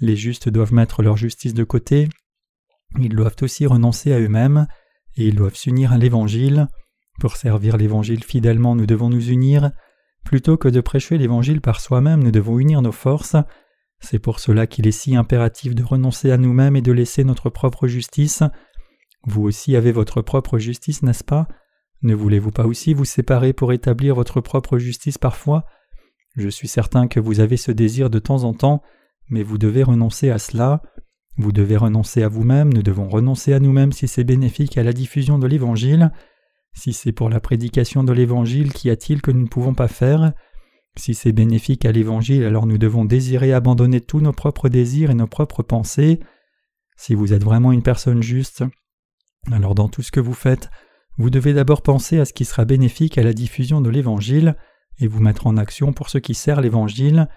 [0.00, 2.08] Les justes doivent mettre leur justice de côté,
[2.98, 4.66] ils doivent aussi renoncer à eux-mêmes,
[5.16, 6.68] et ils doivent s'unir à l'Évangile.
[7.20, 9.72] Pour servir l'Évangile fidèlement, nous devons nous unir.
[10.24, 13.36] Plutôt que de prêcher l'Évangile par soi-même, nous devons unir nos forces.
[14.00, 17.50] C'est pour cela qu'il est si impératif de renoncer à nous-mêmes et de laisser notre
[17.50, 18.42] propre justice.
[19.24, 21.48] Vous aussi avez votre propre justice, n'est-ce pas?
[22.02, 25.64] Ne voulez-vous pas aussi vous séparer pour établir votre propre justice parfois?
[26.36, 28.82] Je suis certain que vous avez ce désir de temps en temps,
[29.28, 30.82] mais vous devez renoncer à cela.
[31.36, 34.92] Vous devez renoncer à vous-même, nous devons renoncer à nous-mêmes si c'est bénéfique à la
[34.92, 36.12] diffusion de l'Évangile.
[36.72, 40.32] Si c'est pour la prédication de l'Évangile, qu'y a-t-il que nous ne pouvons pas faire?
[40.98, 45.14] Si c'est bénéfique à l'Évangile, alors nous devons désirer abandonner tous nos propres désirs et
[45.14, 46.18] nos propres pensées.
[46.96, 48.64] Si vous êtes vraiment une personne juste,
[49.52, 50.70] alors dans tout ce que vous faites,
[51.16, 54.56] vous devez d'abord penser à ce qui sera bénéfique à la diffusion de l'Évangile
[54.98, 57.28] et vous mettre en action pour ce qui sert l'Évangile.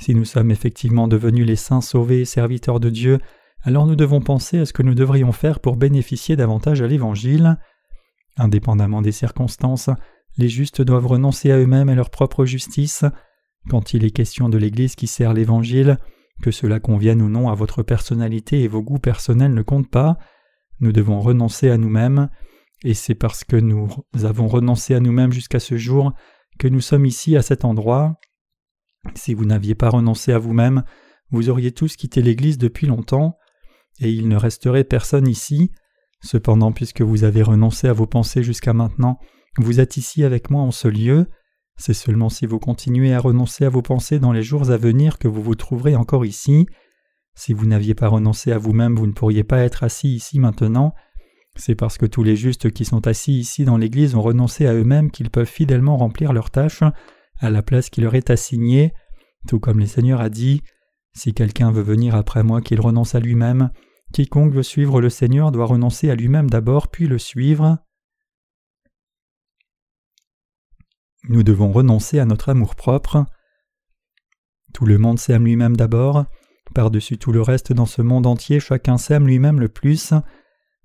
[0.00, 3.18] Si nous sommes effectivement devenus les saints sauvés et serviteurs de Dieu,
[3.64, 7.58] alors nous devons penser à ce que nous devrions faire pour bénéficier davantage à l'Évangile.
[8.36, 9.90] Indépendamment des circonstances,
[10.38, 13.04] les justes doivent renoncer à eux-mêmes et leur propre justice.
[13.68, 15.98] Quand il est question de l'Église qui sert l'Évangile,
[16.42, 20.18] que cela convienne ou non à votre personnalité et vos goûts personnels ne comptent pas,
[20.80, 22.28] nous devons renoncer à nous-mêmes,
[22.84, 23.88] et c'est parce que nous
[24.24, 26.12] avons renoncé à nous-mêmes jusqu'à ce jour
[26.58, 28.18] que nous sommes ici à cet endroit.
[29.14, 30.82] Si vous n'aviez pas renoncé à vous-même,
[31.30, 33.36] vous auriez tous quitté l'Église depuis longtemps,
[34.00, 35.70] et il ne resterait personne ici.
[36.20, 39.18] Cependant, puisque vous avez renoncé à vos pensées jusqu'à maintenant,
[39.58, 41.26] vous êtes ici avec moi en ce lieu.
[41.76, 45.18] C'est seulement si vous continuez à renoncer à vos pensées dans les jours à venir
[45.18, 46.66] que vous vous trouverez encore ici.
[47.34, 50.94] Si vous n'aviez pas renoncé à vous-même, vous ne pourriez pas être assis ici maintenant.
[51.56, 54.74] C'est parce que tous les justes qui sont assis ici dans l'Église ont renoncé à
[54.74, 56.82] eux-mêmes qu'ils peuvent fidèlement remplir leurs tâches
[57.40, 58.92] à la place qui leur est assignée,
[59.46, 60.62] tout comme le Seigneur a dit
[61.14, 63.70] Si quelqu'un veut venir après moi, qu'il renonce à lui-même,
[64.12, 67.78] Quiconque veut suivre le Seigneur doit renoncer à lui-même d'abord puis le suivre.
[71.28, 73.24] Nous devons renoncer à notre amour-propre.
[74.72, 76.24] Tout le monde s'aime lui-même d'abord.
[76.74, 80.14] Par-dessus tout le reste dans ce monde entier, chacun s'aime lui-même le plus.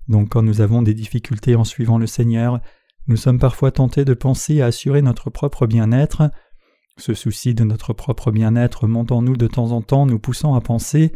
[0.08, 2.60] Donc quand nous avons des difficultés en suivant le Seigneur,
[3.06, 6.30] nous sommes parfois tentés de penser à assurer notre propre bien-être.
[6.98, 10.54] Ce souci de notre propre bien-être monte en nous de temps en temps, nous poussant
[10.54, 11.12] à penser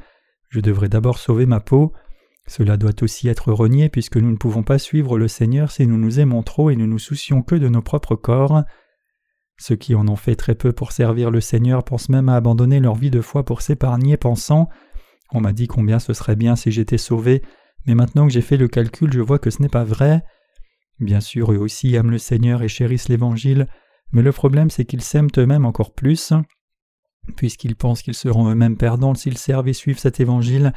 [0.48, 1.92] Je devrais d'abord sauver ma peau.
[2.46, 5.98] Cela doit aussi être renié puisque nous ne pouvons pas suivre le Seigneur si nous
[5.98, 8.64] nous aimons trop et ne nous soucions que de nos propres corps.
[9.58, 12.80] Ceux qui en ont fait très peu pour servir le Seigneur pensent même à abandonner
[12.80, 14.68] leur vie de foi pour s'épargner, pensant
[15.32, 17.42] On m'a dit combien ce serait bien si j'étais sauvé,
[17.86, 20.24] mais maintenant que j'ai fait le calcul, je vois que ce n'est pas vrai.
[21.00, 23.66] Bien sûr, eux aussi aiment le Seigneur et chérissent l'Évangile,
[24.12, 26.32] mais le problème c'est qu'ils s'aiment eux-mêmes encore plus.
[27.36, 30.72] Puisqu'ils pensent qu'ils seront eux-mêmes perdants s'ils servent et suivent cet Évangile,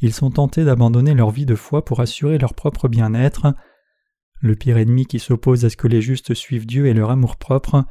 [0.00, 3.54] ils sont tentés d'abandonner leur vie de foi pour assurer leur propre bien-être.
[4.40, 7.84] Le pire ennemi qui s'oppose à ce que les justes suivent Dieu est leur amour-propre.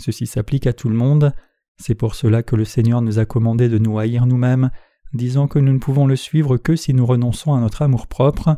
[0.00, 1.32] Ceci s'applique à tout le monde.
[1.76, 4.70] C'est pour cela que le Seigneur nous a commandé de nous haïr nous-mêmes,
[5.12, 8.56] disant que nous ne pouvons le suivre que si nous renonçons à notre amour-propre.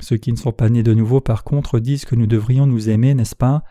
[0.00, 2.90] Ceux qui ne sont pas nés de nouveau, par contre, disent que nous devrions nous
[2.90, 3.62] aimer, n'est-ce pas?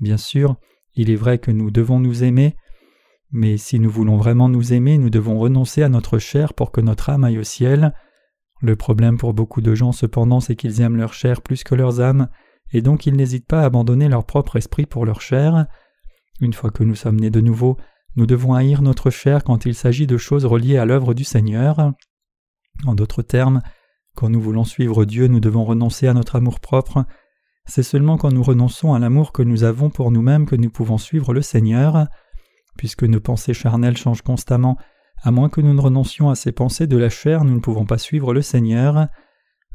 [0.00, 0.56] Bien sûr,
[0.94, 2.56] il est vrai que nous devons nous aimer,
[3.32, 6.80] mais si nous voulons vraiment nous aimer, nous devons renoncer à notre chair pour que
[6.80, 7.94] notre âme aille au ciel.
[8.62, 12.00] Le problème pour beaucoup de gens cependant c'est qu'ils aiment leur chair plus que leurs
[12.00, 12.28] âmes,
[12.72, 15.66] et donc ils n'hésitent pas à abandonner leur propre esprit pour leur chair.
[16.40, 17.76] Une fois que nous sommes nés de nouveau,
[18.16, 21.92] nous devons haïr notre chair quand il s'agit de choses reliées à l'œuvre du Seigneur.
[22.86, 23.60] En d'autres termes,
[24.14, 27.04] quand nous voulons suivre Dieu, nous devons renoncer à notre amour-propre.
[27.66, 30.98] C'est seulement quand nous renonçons à l'amour que nous avons pour nous-mêmes que nous pouvons
[30.98, 32.06] suivre le Seigneur.
[32.76, 34.76] Puisque nos pensées charnelles changent constamment,
[35.22, 37.84] à moins que nous ne renoncions à ces pensées de la chair, nous ne pouvons
[37.84, 39.08] pas suivre le Seigneur.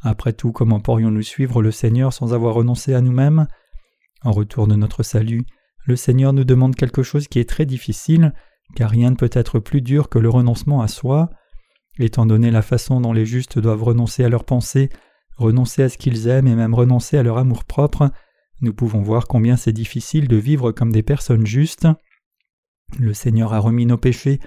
[0.01, 3.47] Après tout, comment pourrions-nous suivre le Seigneur sans avoir renoncé à nous-mêmes?
[4.23, 5.45] En retour de notre salut,
[5.85, 8.33] le Seigneur nous demande quelque chose qui est très difficile,
[8.75, 11.29] car rien ne peut être plus dur que le renoncement à soi.
[11.99, 14.89] Étant donné la façon dont les justes doivent renoncer à leurs pensées,
[15.37, 18.09] renoncer à ce qu'ils aiment et même renoncer à leur amour-propre,
[18.61, 21.87] nous pouvons voir combien c'est difficile de vivre comme des personnes justes.
[22.99, 24.39] Le Seigneur a remis nos péchés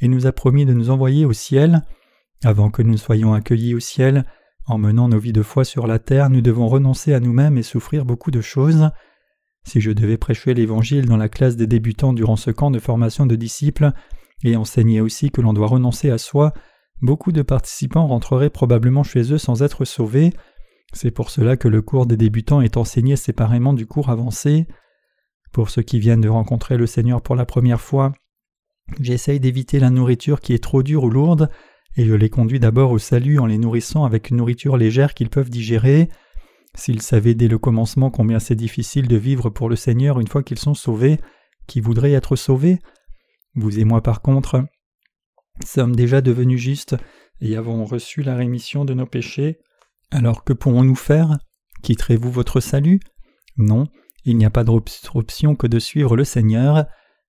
[0.00, 1.82] et nous a promis de nous envoyer au ciel.
[2.44, 4.26] Avant que nous soyons accueillis au ciel,
[4.66, 7.62] en menant nos vies de foi sur la terre, nous devons renoncer à nous-mêmes et
[7.62, 8.90] souffrir beaucoup de choses.
[9.64, 13.26] Si je devais prêcher l'Évangile dans la classe des débutants durant ce camp de formation
[13.26, 13.92] de disciples,
[14.44, 16.52] et enseigner aussi que l'on doit renoncer à soi,
[17.00, 20.32] beaucoup de participants rentreraient probablement chez eux sans être sauvés.
[20.92, 24.66] C'est pour cela que le cours des débutants est enseigné séparément du cours avancé.
[25.50, 28.12] Pour ceux qui viennent de rencontrer le Seigneur pour la première fois,
[29.00, 31.48] j'essaye d'éviter la nourriture qui est trop dure ou lourde,
[31.96, 35.30] et je les conduis d'abord au salut en les nourrissant avec une nourriture légère qu'ils
[35.30, 36.08] peuvent digérer.
[36.76, 40.42] S'ils savaient dès le commencement combien c'est difficile de vivre pour le Seigneur une fois
[40.42, 41.20] qu'ils sont sauvés,
[41.66, 42.78] qui voudraient être sauvés?
[43.54, 44.64] Vous et moi par contre,
[45.64, 46.96] sommes déjà devenus justes
[47.40, 49.58] et avons reçu la rémission de nos péchés.
[50.10, 51.38] Alors que pourrons-nous faire?
[51.82, 53.00] Quitterez-vous votre salut?
[53.56, 53.86] Non,
[54.24, 56.86] il n'y a pas d'autre option que de suivre le Seigneur.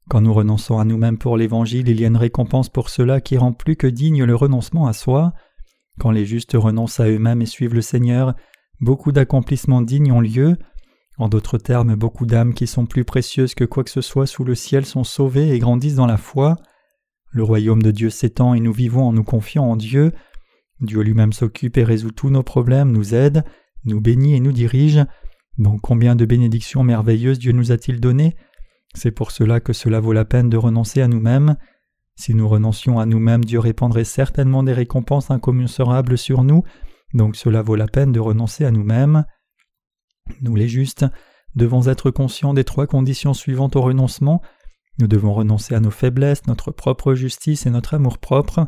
[0.10, 3.38] Quand nous renonçons à nous-mêmes pour l'Évangile, il y a une récompense pour cela qui
[3.38, 5.34] rend plus que digne le renoncement à soi.
[6.00, 8.36] Quand les justes renoncent à eux-mêmes et suivent le Seigneur,
[8.80, 10.58] beaucoup d'accomplissements dignes ont lieu.
[11.18, 14.44] En d'autres termes, beaucoup d'âmes qui sont plus précieuses que quoi que ce soit sous
[14.44, 16.58] le ciel sont sauvées et grandissent dans la foi.
[17.32, 20.12] Le royaume de Dieu s'étend et nous vivons en nous confiant en Dieu.
[20.82, 23.44] Dieu lui-même s'occupe et résout tous nos problèmes, nous aide,
[23.86, 25.06] nous bénit et nous dirige.
[25.58, 28.36] Donc combien de bénédictions merveilleuses Dieu nous a-t-il données?
[28.94, 31.56] C'est pour cela que cela vaut la peine de renoncer à nous-mêmes.
[32.18, 36.64] Si nous renoncions à nous-mêmes, Dieu répandrait certainement des récompenses incommensurables sur nous,
[37.16, 39.26] donc cela vaut la peine de renoncer à nous-mêmes.
[40.42, 41.06] Nous les justes
[41.56, 44.42] devons être conscients des trois conditions suivantes au renoncement
[44.98, 48.68] nous devons renoncer à nos faiblesses, notre propre justice et notre amour-propre.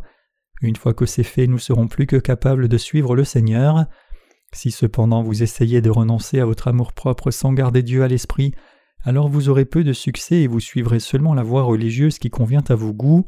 [0.61, 3.85] Une fois que c'est fait, nous serons plus que capables de suivre le Seigneur.
[4.53, 8.53] Si cependant vous essayez de renoncer à votre amour-propre sans garder Dieu à l'esprit,
[9.03, 12.63] alors vous aurez peu de succès et vous suivrez seulement la voie religieuse qui convient
[12.67, 13.25] à vos goûts.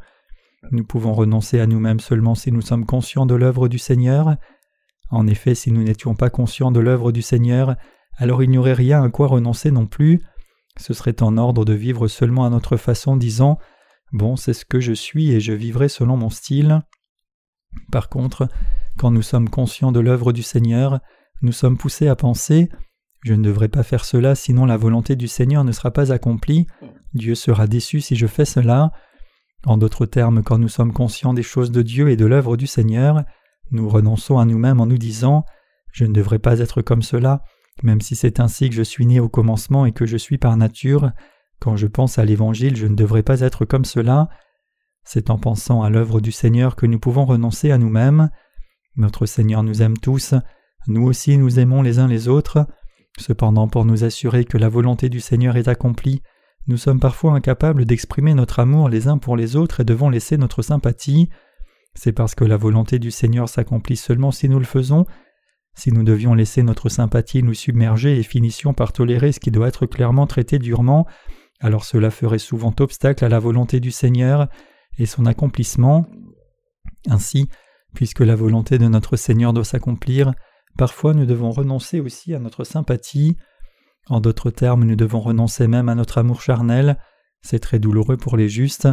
[0.72, 4.36] Nous pouvons renoncer à nous-mêmes seulement si nous sommes conscients de l'œuvre du Seigneur.
[5.10, 7.76] En effet, si nous n'étions pas conscients de l'œuvre du Seigneur,
[8.18, 10.22] alors il n'y aurait rien à quoi renoncer non plus.
[10.78, 13.58] Ce serait en ordre de vivre seulement à notre façon, disant
[14.12, 16.82] Bon, c'est ce que je suis et je vivrai selon mon style.
[17.92, 18.48] Par contre,
[18.98, 21.00] quand nous sommes conscients de l'œuvre du Seigneur,
[21.42, 22.70] nous sommes poussés à penser
[23.24, 26.68] Je ne devrais pas faire cela, sinon la volonté du Seigneur ne sera pas accomplie,
[27.14, 28.92] Dieu sera déçu si je fais cela.
[29.66, 32.68] En d'autres termes, quand nous sommes conscients des choses de Dieu et de l'œuvre du
[32.68, 33.24] Seigneur,
[33.72, 35.46] nous renonçons à nous-mêmes en nous disant
[35.92, 37.44] Je ne devrais pas être comme cela,
[37.84, 40.56] même si c'est ainsi que je suis né au commencement et que je suis par
[40.58, 41.12] nature,
[41.60, 44.30] Quand je pense à l'Évangile, je ne devrais pas être comme cela.
[45.04, 48.30] C'est en pensant à l'œuvre du Seigneur que nous pouvons renoncer à nous-mêmes.
[48.96, 50.36] Notre Seigneur nous aime tous,
[50.88, 52.66] nous aussi nous aimons les uns les autres.
[53.18, 56.22] Cependant, pour nous assurer que la volonté du Seigneur est accomplie,
[56.68, 60.38] nous sommes parfois incapables d'exprimer notre amour les uns pour les autres et devons laisser
[60.38, 61.30] notre sympathie.
[62.02, 65.06] C'est parce que la volonté du Seigneur s'accomplit seulement si nous le faisons.
[65.76, 69.68] Si nous devions laisser notre sympathie nous submerger et finissions par tolérer ce qui doit
[69.68, 71.06] être clairement traité durement,
[71.60, 74.48] alors cela ferait souvent obstacle à la volonté du Seigneur
[74.98, 76.06] et son accomplissement.
[77.10, 77.50] Ainsi,
[77.94, 80.32] puisque la volonté de notre Seigneur doit s'accomplir,
[80.78, 83.36] parfois nous devons renoncer aussi à notre sympathie.
[84.08, 86.98] En d'autres termes, nous devons renoncer même à notre amour charnel.
[87.42, 88.88] C'est très douloureux pour les justes.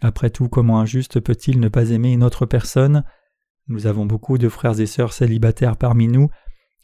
[0.00, 3.04] Après tout, comment un juste peut-il ne pas aimer une autre personne?
[3.68, 6.28] Nous avons beaucoup de frères et sœurs célibataires parmi nous.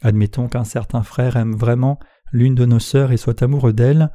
[0.03, 1.99] Admettons qu'un certain frère aime vraiment
[2.33, 4.11] l'une de nos sœurs et soit amoureux d'elle.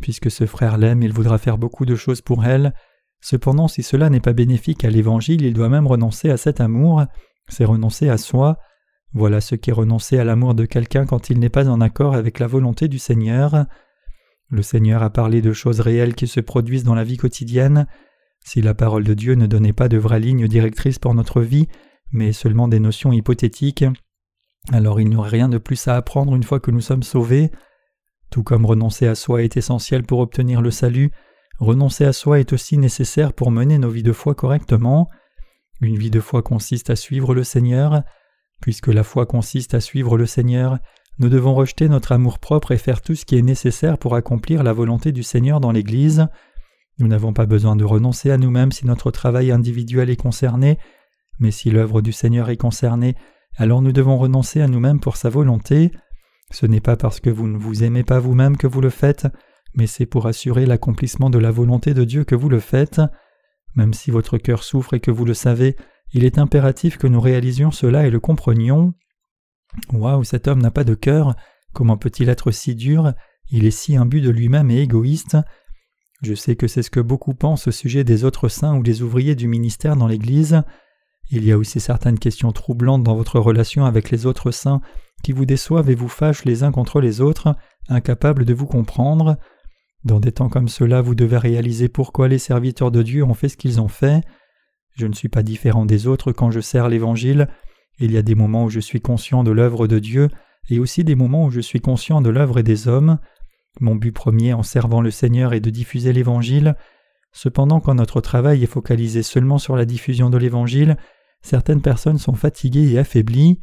[0.00, 2.72] Puisque ce frère l'aime, il voudra faire beaucoup de choses pour elle.
[3.20, 7.04] Cependant, si cela n'est pas bénéfique à l'Évangile, il doit même renoncer à cet amour,
[7.48, 8.58] c'est renoncer à soi.
[9.12, 12.38] Voilà ce qu'est renoncer à l'amour de quelqu'un quand il n'est pas en accord avec
[12.38, 13.66] la volonté du Seigneur.
[14.50, 17.86] Le Seigneur a parlé de choses réelles qui se produisent dans la vie quotidienne.
[18.48, 21.68] Si la parole de Dieu ne donnait pas de vraies lignes directrices pour notre vie,
[22.12, 23.84] mais seulement des notions hypothétiques,
[24.72, 27.50] alors il n'y aurait rien de plus à apprendre une fois que nous sommes sauvés.
[28.30, 31.10] Tout comme renoncer à soi est essentiel pour obtenir le salut,
[31.58, 35.10] renoncer à soi est aussi nécessaire pour mener nos vies de foi correctement.
[35.82, 38.02] Une vie de foi consiste à suivre le Seigneur.
[38.62, 40.78] Puisque la foi consiste à suivre le Seigneur,
[41.18, 44.72] nous devons rejeter notre amour-propre et faire tout ce qui est nécessaire pour accomplir la
[44.72, 46.28] volonté du Seigneur dans l'Église.
[46.98, 50.78] Nous n'avons pas besoin de renoncer à nous-mêmes si notre travail individuel est concerné,
[51.38, 53.14] mais si l'œuvre du Seigneur est concernée,
[53.56, 55.92] alors nous devons renoncer à nous-mêmes pour sa volonté.
[56.50, 59.28] Ce n'est pas parce que vous ne vous aimez pas vous-même que vous le faites,
[59.74, 63.00] mais c'est pour assurer l'accomplissement de la volonté de Dieu que vous le faites.
[63.76, 65.76] Même si votre cœur souffre et que vous le savez,
[66.12, 68.94] il est impératif que nous réalisions cela et le comprenions.
[69.92, 71.36] Waouh, cet homme n'a pas de cœur,
[71.74, 73.12] comment peut-il être si dur?
[73.50, 75.36] Il est si imbu de lui-même et égoïste.
[76.22, 79.02] Je sais que c'est ce que beaucoup pensent au sujet des autres saints ou des
[79.02, 80.62] ouvriers du ministère dans l'Église.
[81.30, 84.80] Il y a aussi certaines questions troublantes dans votre relation avec les autres saints
[85.22, 87.54] qui vous déçoivent et vous fâchent les uns contre les autres,
[87.88, 89.36] incapables de vous comprendre.
[90.04, 93.48] Dans des temps comme cela, vous devez réaliser pourquoi les serviteurs de Dieu ont fait
[93.48, 94.22] ce qu'ils ont fait.
[94.96, 97.48] Je ne suis pas différent des autres quand je sers l'Évangile.
[98.00, 100.28] Il y a des moments où je suis conscient de l'œuvre de Dieu
[100.70, 103.18] et aussi des moments où je suis conscient de l'œuvre des hommes.
[103.80, 106.74] Mon but premier en servant le Seigneur est de diffuser l'Évangile.
[107.32, 110.96] Cependant, quand notre travail est focalisé seulement sur la diffusion de l'Évangile,
[111.42, 113.60] certaines personnes sont fatiguées et affaiblies.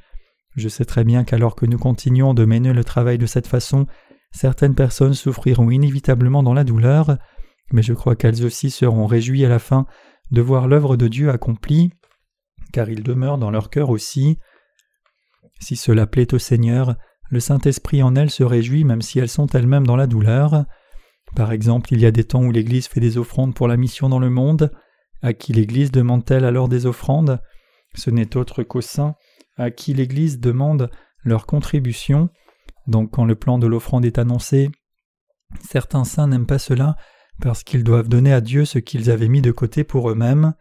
[0.56, 3.88] Je sais très bien qu'alors que nous continuons de mener le travail de cette façon,
[4.32, 7.17] certaines personnes souffriront inévitablement dans la douleur,
[7.71, 9.86] mais je crois qu'elles aussi seront réjouies à la fin
[10.32, 11.91] de voir l'œuvre de Dieu accomplie,
[12.71, 14.39] car il demeure dans leur cœur aussi.
[15.60, 16.95] Si cela plaît au Seigneur,
[17.30, 20.66] le Saint-Esprit en elles se réjouit même si elles sont elles-mêmes dans la douleur.
[21.36, 24.10] Par exemple, il y a des temps où l'Église fait des offrandes pour la mission
[24.10, 24.72] dans le monde.
[25.22, 27.42] À qui l'Église demande-t-elle alors des offrandes?
[27.96, 29.16] Ce n'est autre qu'aux saints
[29.58, 30.90] à qui l'Église demande
[31.24, 32.30] leur contribution?
[32.88, 34.70] Donc quand le plan de l'offrande est annoncé,
[35.68, 36.96] certains saints n'aiment pas cela
[37.42, 40.54] parce qu'ils doivent donner à Dieu ce qu'ils avaient mis de côté pour eux-mêmes.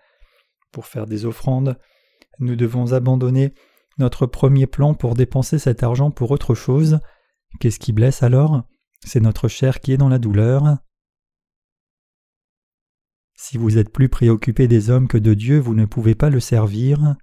[0.72, 1.78] Pour faire des offrandes,
[2.40, 3.54] nous devons abandonner
[3.98, 6.98] notre premier plan pour dépenser cet argent pour autre chose.
[7.60, 8.64] Qu'est-ce qui blesse alors?
[9.04, 10.78] C'est notre chair qui est dans la douleur.
[13.36, 16.40] Si vous êtes plus préoccupé des hommes que de Dieu, vous ne pouvez pas le
[16.40, 17.16] servir.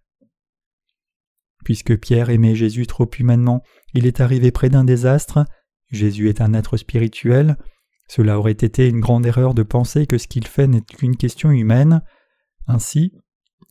[1.63, 5.45] Puisque Pierre aimait Jésus trop humainement, il est arrivé près d'un désastre.
[5.89, 7.57] Jésus est un être spirituel.
[8.07, 11.51] Cela aurait été une grande erreur de penser que ce qu'il fait n'est qu'une question
[11.51, 12.01] humaine.
[12.67, 13.13] Ainsi,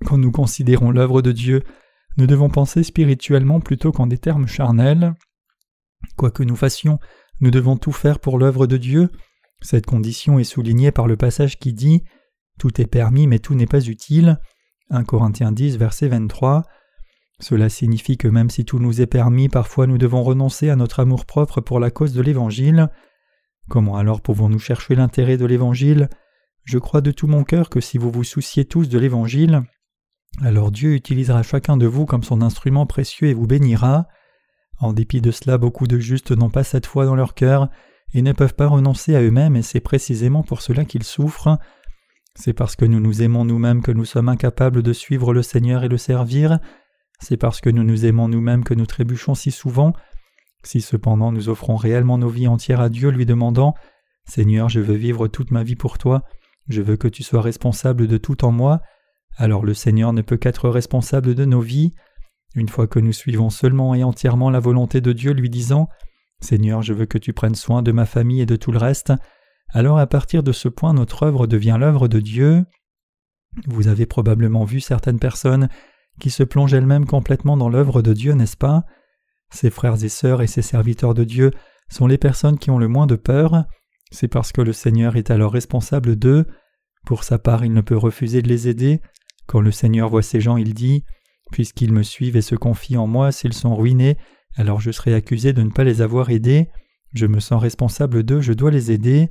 [0.05, 1.63] quand nous considérons l'œuvre de Dieu,
[2.17, 5.15] nous devons penser spirituellement plutôt qu'en des termes charnels.
[6.17, 6.99] Quoi que nous fassions,
[7.41, 9.11] nous devons tout faire pour l'œuvre de Dieu.
[9.63, 12.03] Cette condition est soulignée par le passage qui dit
[12.59, 14.39] Tout est permis, mais tout n'est pas utile.
[14.91, 16.65] 1 Corinthiens 10, verset 23.
[17.39, 21.01] Cela signifie que même si tout nous est permis, parfois nous devons renoncer à notre
[21.01, 22.89] amour-propre pour la cause de l'Évangile.
[23.69, 26.09] Comment alors pouvons-nous chercher l'intérêt de l'Évangile?
[26.65, 29.63] Je crois de tout mon cœur que si vous vous souciez tous de l'Évangile,
[30.43, 34.07] alors Dieu utilisera chacun de vous comme son instrument précieux et vous bénira.
[34.79, 37.69] En dépit de cela, beaucoup de justes n'ont pas cette foi dans leur cœur
[38.15, 41.59] et ne peuvent pas renoncer à eux-mêmes et c'est précisément pour cela qu'ils souffrent.
[42.35, 45.85] C'est parce que nous nous aimons nous-mêmes que nous sommes incapables de suivre le Seigneur
[45.85, 46.59] et le servir.
[47.19, 49.93] C'est parce que nous nous aimons nous-mêmes que nous trébuchons si souvent.
[50.63, 53.75] Si cependant nous offrons réellement nos vies entières à Dieu lui demandant
[54.25, 56.23] Seigneur, je veux vivre toute ma vie pour toi,
[56.69, 58.81] je veux que tu sois responsable de tout en moi,
[59.41, 61.95] alors le Seigneur ne peut qu'être responsable de nos vies.
[62.55, 65.89] Une fois que nous suivons seulement et entièrement la volonté de Dieu lui disant
[66.41, 69.15] Seigneur, je veux que tu prennes soin de ma famille et de tout le reste,
[69.71, 72.67] alors à partir de ce point notre œuvre devient l'œuvre de Dieu.
[73.67, 75.71] Vous avez probablement vu certaines personnes
[76.21, 78.85] qui se plongent elles-mêmes complètement dans l'œuvre de Dieu, n'est-ce pas?
[79.51, 81.51] Ces frères et sœurs et ces serviteurs de Dieu
[81.89, 83.65] sont les personnes qui ont le moins de peur,
[84.11, 86.47] c'est parce que le Seigneur est alors responsable d'eux,
[87.07, 89.01] pour sa part il ne peut refuser de les aider,
[89.51, 91.03] quand le Seigneur voit ces gens il dit
[91.51, 94.17] Puisqu'ils me suivent et se confient en moi, s'ils sont ruinés,
[94.55, 96.69] alors je serai accusé de ne pas les avoir aidés,
[97.15, 99.29] je me sens responsable d'eux, je dois les aider.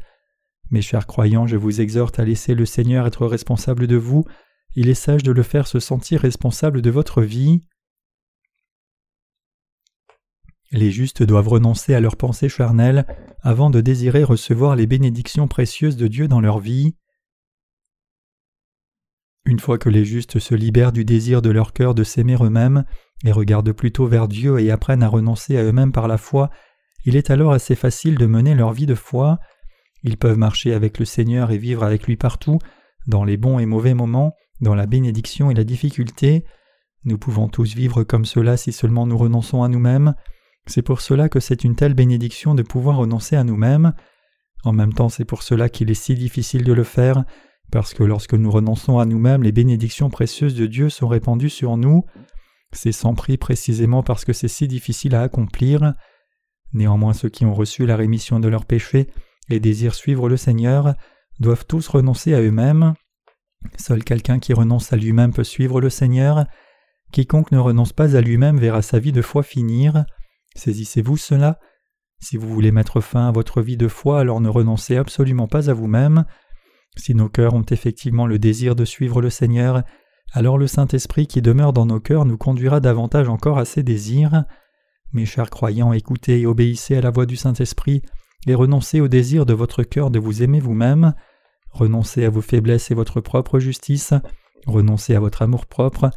[0.71, 4.25] Mes chers croyants, je vous exhorte à laisser le Seigneur être responsable de vous,
[4.75, 7.63] il est sage de le faire se sentir responsable de votre vie.
[10.73, 13.05] Les justes doivent renoncer à leurs pensées charnelles
[13.41, 16.97] avant de désirer recevoir les bénédictions précieuses de Dieu dans leur vie.
[19.49, 22.85] Une fois que les justes se libèrent du désir de leur cœur de s'aimer eux-mêmes
[23.25, 26.51] et regardent plutôt vers Dieu et apprennent à renoncer à eux-mêmes par la foi,
[27.03, 29.39] il est alors assez facile de mener leur vie de foi.
[30.03, 32.59] Ils peuvent marcher avec le Seigneur et vivre avec lui partout,
[33.07, 36.45] dans les bons et mauvais moments, dans la bénédiction et la difficulté.
[37.03, 40.13] Nous pouvons tous vivre comme cela si seulement nous renonçons à nous-mêmes.
[40.67, 43.93] C'est pour cela que c'est une telle bénédiction de pouvoir renoncer à nous-mêmes.
[44.63, 47.23] En même temps, c'est pour cela qu'il est si difficile de le faire,
[47.71, 51.77] parce que lorsque nous renonçons à nous-mêmes, les bénédictions précieuses de Dieu sont répandues sur
[51.77, 52.03] nous.
[52.71, 55.93] C'est sans prix précisément parce que c'est si difficile à accomplir.
[56.73, 59.07] Néanmoins ceux qui ont reçu la rémission de leurs péchés
[59.49, 60.95] et désirent suivre le Seigneur
[61.39, 62.93] doivent tous renoncer à eux-mêmes.
[63.77, 66.45] Seul quelqu'un qui renonce à lui-même peut suivre le Seigneur.
[67.11, 70.05] Quiconque ne renonce pas à lui-même verra sa vie de foi finir.
[70.55, 71.59] Saisissez-vous cela.
[72.21, 75.69] Si vous voulez mettre fin à votre vie de foi, alors ne renoncez absolument pas
[75.69, 76.25] à vous-même.
[76.97, 79.83] Si nos cœurs ont effectivement le désir de suivre le Seigneur,
[80.33, 84.43] alors le Saint-Esprit qui demeure dans nos cœurs nous conduira davantage encore à ces désirs.
[85.11, 88.03] Mes chers croyants, écoutez et obéissez à la voix du Saint-Esprit,
[88.47, 91.13] et renoncez au désir de votre cœur de vous aimer vous-même,
[91.71, 94.13] renoncez à vos faiblesses et votre propre justice,
[94.67, 96.11] renoncez à votre amour-propre,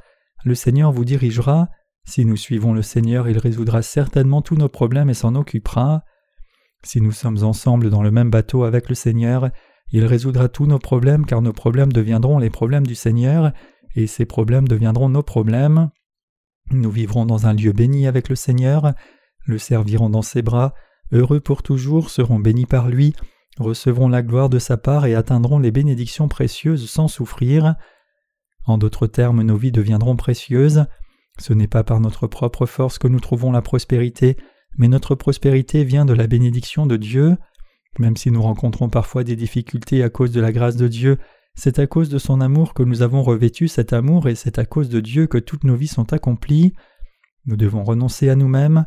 [0.45, 1.69] le Seigneur vous dirigera,
[2.05, 6.03] si nous suivons le Seigneur il résoudra certainement tous nos problèmes et s'en occupera.
[6.83, 9.51] Si nous sommes ensemble dans le même bateau avec le Seigneur,
[9.93, 13.53] il résoudra tous nos problèmes car nos problèmes deviendront les problèmes du Seigneur,
[13.95, 15.91] et ces problèmes deviendront nos problèmes.
[16.71, 18.95] Nous vivrons dans un lieu béni avec le Seigneur,
[19.45, 20.75] le servirons dans ses bras,
[21.11, 23.15] heureux pour toujours, seront bénis par lui,
[23.59, 27.75] recevront la gloire de sa part et atteindront les bénédictions précieuses sans souffrir.
[28.65, 30.87] En d'autres termes, nos vies deviendront précieuses.
[31.39, 34.37] Ce n'est pas par notre propre force que nous trouvons la prospérité,
[34.79, 37.37] mais notre prospérité vient de la bénédiction de Dieu.
[37.99, 41.19] Même si nous rencontrons parfois des difficultés à cause de la grâce de Dieu,
[41.55, 44.65] c'est à cause de son amour que nous avons revêtu cet amour et c'est à
[44.65, 46.73] cause de Dieu que toutes nos vies sont accomplies.
[47.45, 48.87] Nous devons renoncer à nous-mêmes.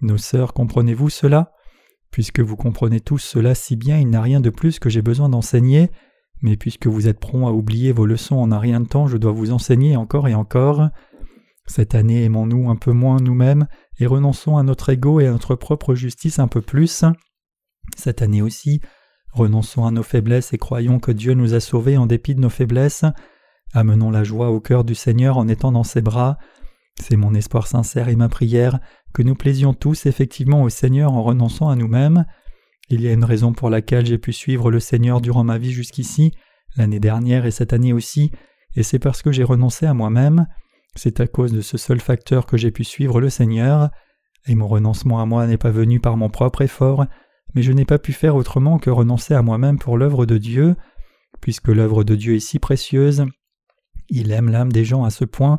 [0.00, 1.52] Nos sœurs, comprenez-vous cela?
[2.12, 5.02] Puisque vous comprenez tous cela si bien, il n'y a rien de plus que j'ai
[5.02, 5.90] besoin d'enseigner,
[6.40, 9.16] mais puisque vous êtes prompt à oublier vos leçons en un rien de temps, je
[9.16, 10.88] dois vous enseigner encore et encore.
[11.66, 13.66] Cette année, aimons-nous un peu moins nous-mêmes
[13.98, 17.04] et renonçons à notre ego et à notre propre justice un peu plus.
[17.96, 18.80] Cette année aussi,
[19.32, 22.50] renonçons à nos faiblesses et croyons que Dieu nous a sauvés en dépit de nos
[22.50, 23.04] faiblesses.
[23.72, 26.38] Amenons la joie au cœur du Seigneur en étant dans ses bras.
[27.00, 28.78] C'est mon espoir sincère et ma prière
[29.12, 32.24] que nous plaisions tous effectivement au Seigneur en renonçant à nous-mêmes.
[32.88, 35.72] Il y a une raison pour laquelle j'ai pu suivre le Seigneur durant ma vie
[35.72, 36.32] jusqu'ici,
[36.76, 38.30] l'année dernière et cette année aussi,
[38.76, 40.46] et c'est parce que j'ai renoncé à moi-même.
[40.94, 43.90] C'est à cause de ce seul facteur que j'ai pu suivre le Seigneur,
[44.46, 47.06] et mon renoncement à moi n'est pas venu par mon propre effort,
[47.56, 50.76] mais je n'ai pas pu faire autrement que renoncer à moi-même pour l'œuvre de Dieu,
[51.40, 53.24] puisque l'œuvre de Dieu est si précieuse.
[54.10, 55.56] Il aime l'âme des gens à ce point,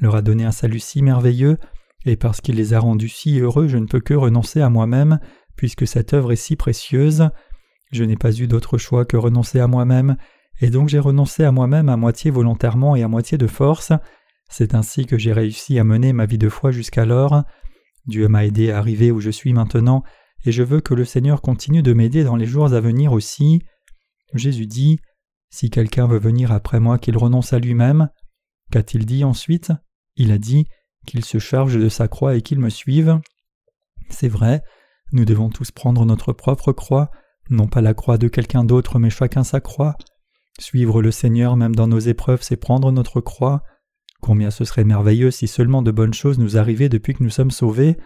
[0.00, 1.58] leur a donné un salut si merveilleux,
[2.04, 5.20] et parce qu'il les a rendus si heureux, je ne peux que renoncer à moi-même,
[5.54, 7.30] puisque cette œuvre est si précieuse.
[7.92, 10.16] Je n'ai pas eu d'autre choix que renoncer à moi-même,
[10.60, 13.92] et donc j'ai renoncé à moi-même à moitié volontairement et à moitié de force.
[14.48, 17.44] C'est ainsi que j'ai réussi à mener ma vie de foi jusqu'alors.
[18.06, 20.02] Dieu m'a aidé à arriver où je suis maintenant,
[20.44, 23.62] et je veux que le Seigneur continue de m'aider dans les jours à venir aussi.
[24.34, 24.98] Jésus dit
[25.50, 28.10] Si quelqu'un veut venir après moi, qu'il renonce à lui-même.
[28.70, 29.72] Qu'a-t-il dit ensuite?
[30.16, 30.66] Il a dit
[31.06, 33.20] qu'il se charge de sa croix et qu'il me suive.
[34.10, 34.62] C'est vrai,
[35.12, 37.10] nous devons tous prendre notre propre croix,
[37.50, 39.96] non pas la croix de quelqu'un d'autre, mais chacun sa croix.
[40.58, 43.62] Suivre le Seigneur même dans nos épreuves, c'est prendre notre croix.
[44.20, 47.50] Combien ce serait merveilleux si seulement de bonnes choses nous arrivaient depuis que nous sommes
[47.50, 47.96] sauvés.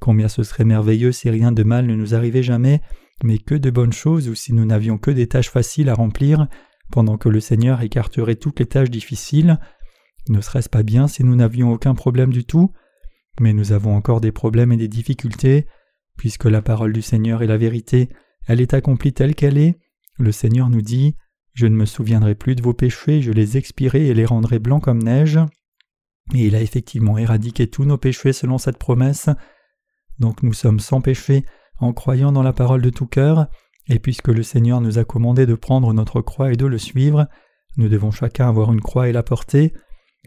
[0.00, 2.80] Combien ce serait merveilleux si rien de mal ne nous arrivait jamais,
[3.22, 6.48] mais que de bonnes choses ou si nous n'avions que des tâches faciles à remplir,
[6.90, 9.58] pendant que le Seigneur écarterait toutes les tâches difficiles.
[10.28, 12.72] Ne serait-ce pas bien si nous n'avions aucun problème du tout?
[13.40, 15.66] Mais nous avons encore des problèmes et des difficultés,
[16.16, 18.08] puisque la parole du Seigneur est la vérité,
[18.46, 19.78] elle est accomplie telle qu'elle est.
[20.18, 21.16] Le Seigneur nous dit
[21.52, 24.82] Je ne me souviendrai plus de vos péchés, je les expirai et les rendrai blancs
[24.82, 25.38] comme neige.
[26.34, 29.28] Et il a effectivement éradiqué tous nos péchés selon cette promesse.
[30.18, 31.44] Donc nous sommes sans péché
[31.78, 33.48] en croyant dans la parole de tout cœur,
[33.88, 37.26] et puisque le Seigneur nous a commandé de prendre notre croix et de le suivre,
[37.76, 39.72] nous devons chacun avoir une croix et la porter.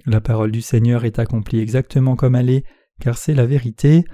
[0.05, 2.63] La parole du Seigneur est accomplie exactement comme elle est,
[3.01, 4.05] car c'est la vérité.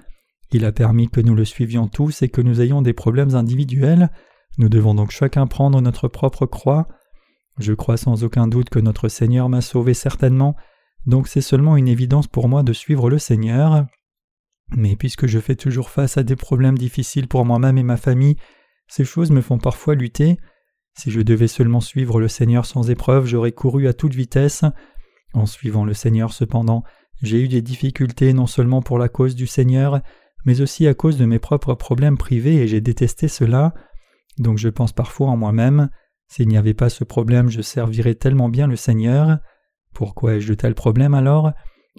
[0.51, 4.09] Il a permis que nous le suivions tous et que nous ayons des problèmes individuels.
[4.57, 6.87] Nous devons donc chacun prendre notre propre croix.
[7.59, 10.55] Je crois sans aucun doute que notre Seigneur m'a sauvé certainement,
[11.05, 13.85] donc c'est seulement une évidence pour moi de suivre le Seigneur.
[14.71, 18.35] Mais puisque je fais toujours face à des problèmes difficiles pour moi-même et ma famille,
[18.87, 20.37] ces choses me font parfois lutter.
[20.97, 24.63] Si je devais seulement suivre le Seigneur sans épreuve, j'aurais couru à toute vitesse.
[25.33, 26.83] En suivant le Seigneur cependant,
[27.21, 30.01] j'ai eu des difficultés non seulement pour la cause du Seigneur,
[30.45, 33.73] mais aussi à cause de mes propres problèmes privés et j'ai détesté cela.
[34.37, 35.89] Donc je pense parfois en moi-même,
[36.27, 39.39] s'il n'y avait pas ce problème, je servirais tellement bien le Seigneur.
[39.93, 41.51] Pourquoi ai-je de tels problèmes alors?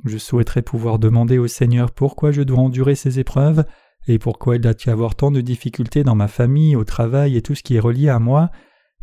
[0.05, 3.65] Je souhaiterais pouvoir demander au Seigneur pourquoi je dois endurer ces épreuves,
[4.09, 7.43] et pourquoi il doit y avoir tant de difficultés dans ma famille, au travail et
[7.43, 8.51] tout ce qui est relié à moi,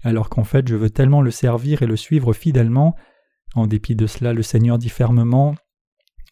[0.04, 2.96] alors qu'en fait je veux tellement le servir et le suivre fidèlement.
[3.56, 5.56] En dépit de cela, le Seigneur dit fermement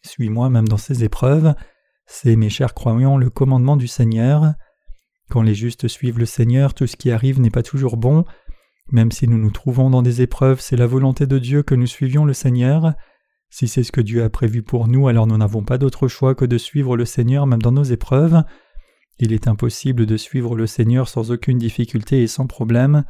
[0.04, 1.54] Suis-moi même dans ces épreuves.
[2.06, 4.54] C'est, mes chers croyants, le commandement du Seigneur.
[5.30, 8.24] Quand les justes suivent le Seigneur, tout ce qui arrive n'est pas toujours bon.
[8.90, 11.86] Même si nous nous trouvons dans des épreuves, c'est la volonté de Dieu que nous
[11.86, 12.94] suivions le Seigneur.
[13.52, 16.34] Si c'est ce que Dieu a prévu pour nous, alors nous n'avons pas d'autre choix
[16.34, 18.44] que de suivre le Seigneur même dans nos épreuves.
[19.18, 23.04] Il est impossible de suivre le Seigneur sans aucune difficulté et sans problème.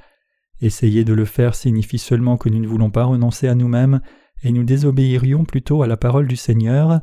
[0.60, 4.00] Essayer de le faire signifie seulement que nous ne voulons pas renoncer à nous-mêmes
[4.42, 7.02] et nous désobéirions plutôt à la parole du Seigneur.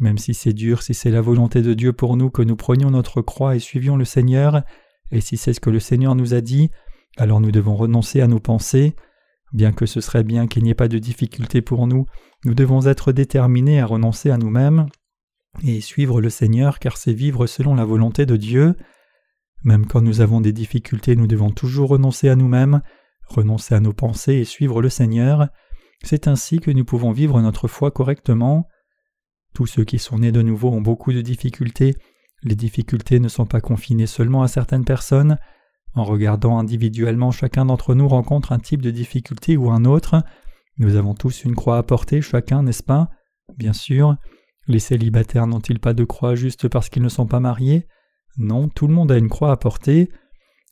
[0.00, 2.92] Même si c'est dur, si c'est la volonté de Dieu pour nous que nous prenions
[2.92, 4.62] notre croix et suivions le Seigneur,
[5.10, 6.70] et si c'est ce que le Seigneur nous a dit,
[7.16, 8.94] alors nous devons renoncer à nos pensées.
[9.52, 12.06] Bien que ce serait bien qu'il n'y ait pas de difficulté pour nous,
[12.44, 14.86] nous devons être déterminés à renoncer à nous-mêmes
[15.62, 18.74] et suivre le Seigneur car c'est vivre selon la volonté de Dieu.
[19.64, 22.82] Même quand nous avons des difficultés, nous devons toujours renoncer à nous-mêmes,
[23.26, 25.48] renoncer à nos pensées et suivre le Seigneur.
[26.02, 28.68] C'est ainsi que nous pouvons vivre notre foi correctement.
[29.54, 31.94] Tous ceux qui sont nés de nouveau ont beaucoup de difficultés.
[32.42, 35.38] Les difficultés ne sont pas confinées seulement à certaines personnes,
[35.94, 40.22] en regardant individuellement, chacun d'entre nous rencontre un type de difficulté ou un autre.
[40.78, 43.10] Nous avons tous une croix à porter, chacun, n'est-ce pas?
[43.56, 44.16] Bien sûr.
[44.68, 47.86] Les célibataires n'ont-ils pas de croix juste parce qu'ils ne sont pas mariés?
[48.38, 50.10] Non, tout le monde a une croix à porter.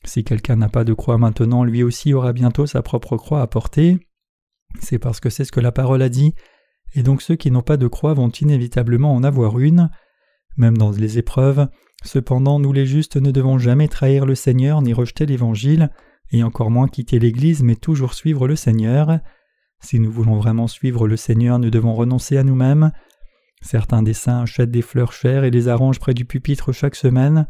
[0.03, 3.47] Si quelqu'un n'a pas de croix maintenant, lui aussi aura bientôt sa propre croix à
[3.47, 3.99] porter.
[4.79, 6.33] C'est parce que c'est ce que la parole a dit,
[6.93, 9.91] et donc ceux qui n'ont pas de croix vont inévitablement en avoir une.
[10.57, 11.67] Même dans les épreuves,
[12.03, 15.91] Cependant, nous les justes ne devons jamais trahir le Seigneur ni rejeter l'Évangile,
[16.31, 19.19] et encore moins quitter l'Église, mais toujours suivre le Seigneur.
[19.81, 22.91] Si nous voulons vraiment suivre le Seigneur, nous devons renoncer à nous-mêmes.
[23.61, 27.47] Certains des saints achètent des fleurs chères et les arrangent près du pupitre chaque semaine.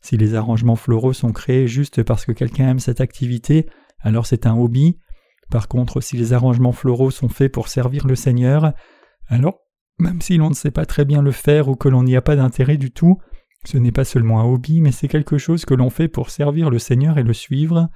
[0.00, 3.66] Si les arrangements floraux sont créés juste parce que quelqu'un aime cette activité,
[4.00, 4.98] alors c'est un hobby.
[5.50, 8.74] Par contre, si les arrangements floraux sont faits pour servir le Seigneur,
[9.26, 9.58] alors,
[9.98, 12.22] même si l'on ne sait pas très bien le faire ou que l'on n'y a
[12.22, 13.18] pas d'intérêt du tout,
[13.64, 16.70] ce n'est pas seulement un hobby, mais c'est quelque chose que l'on fait pour servir
[16.70, 17.88] le Seigneur et le suivre.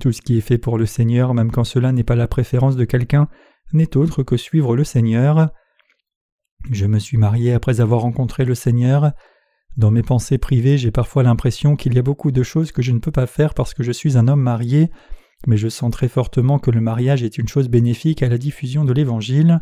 [0.00, 2.76] Tout ce qui est fait pour le Seigneur, même quand cela n'est pas la préférence
[2.76, 3.28] de quelqu'un,
[3.72, 5.50] n'est autre que suivre le Seigneur.
[6.70, 9.12] Je me suis marié après avoir rencontré le Seigneur.
[9.76, 12.92] Dans mes pensées privées, j'ai parfois l'impression qu'il y a beaucoup de choses que je
[12.92, 14.90] ne peux pas faire parce que je suis un homme marié,
[15.46, 18.84] mais je sens très fortement que le mariage est une chose bénéfique à la diffusion
[18.84, 19.60] de l'Évangile.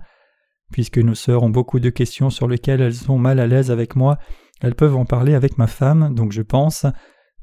[0.73, 3.97] Puisque nos sœurs ont beaucoup de questions sur lesquelles elles sont mal à l'aise avec
[3.97, 4.19] moi,
[4.61, 6.87] elles peuvent en parler avec ma femme, donc je pense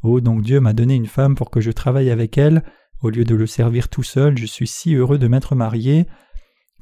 [0.03, 2.63] Oh, donc Dieu m'a donné une femme pour que je travaille avec elle,
[3.01, 6.07] au lieu de le servir tout seul, je suis si heureux de m'être marié.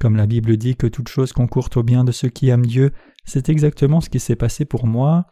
[0.00, 2.92] Comme la Bible dit que toute chose concourt au bien de ceux qui aiment Dieu,
[3.24, 5.26] c'est exactement ce qui s'est passé pour moi.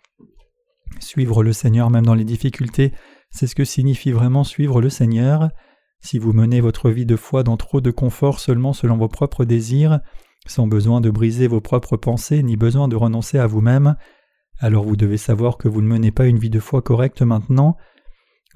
[1.00, 2.92] Suivre le Seigneur même dans les difficultés,
[3.30, 5.50] c'est ce que signifie vraiment suivre le Seigneur.
[6.00, 9.44] Si vous menez votre vie de foi dans trop de confort seulement selon vos propres
[9.44, 10.00] désirs,
[10.50, 13.94] sans besoin de briser vos propres pensées ni besoin de renoncer à vous-même,
[14.58, 17.76] alors vous devez savoir que vous ne menez pas une vie de foi correcte maintenant.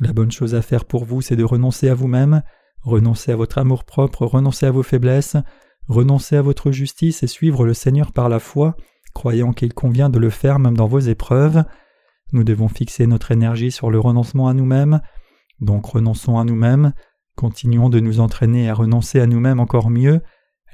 [0.00, 2.42] La bonne chose à faire pour vous, c'est de renoncer à vous-même,
[2.82, 5.36] renoncer à votre amour-propre, renoncer à vos faiblesses,
[5.88, 8.76] renoncer à votre justice et suivre le Seigneur par la foi,
[9.14, 11.64] croyant qu'il convient de le faire même dans vos épreuves.
[12.32, 15.00] Nous devons fixer notre énergie sur le renoncement à nous-mêmes.
[15.60, 16.92] Donc renonçons à nous-mêmes,
[17.36, 20.20] continuons de nous entraîner à renoncer à nous-mêmes encore mieux,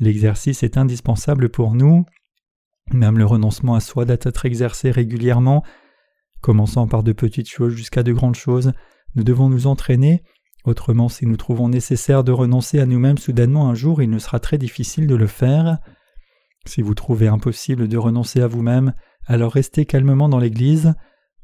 [0.00, 2.04] l'exercice est indispensable pour nous,
[2.92, 5.62] même le renoncement à soi doit être exercé régulièrement,
[6.40, 8.72] commençant par de petites choses jusqu'à de grandes choses,
[9.14, 10.22] nous devons nous entraîner,
[10.64, 14.40] autrement si nous trouvons nécessaire de renoncer à nous-mêmes soudainement un jour, il ne sera
[14.40, 15.78] très difficile de le faire.
[16.66, 18.94] Si vous trouvez impossible de renoncer à vous-même,
[19.26, 20.94] alors restez calmement dans l'Église,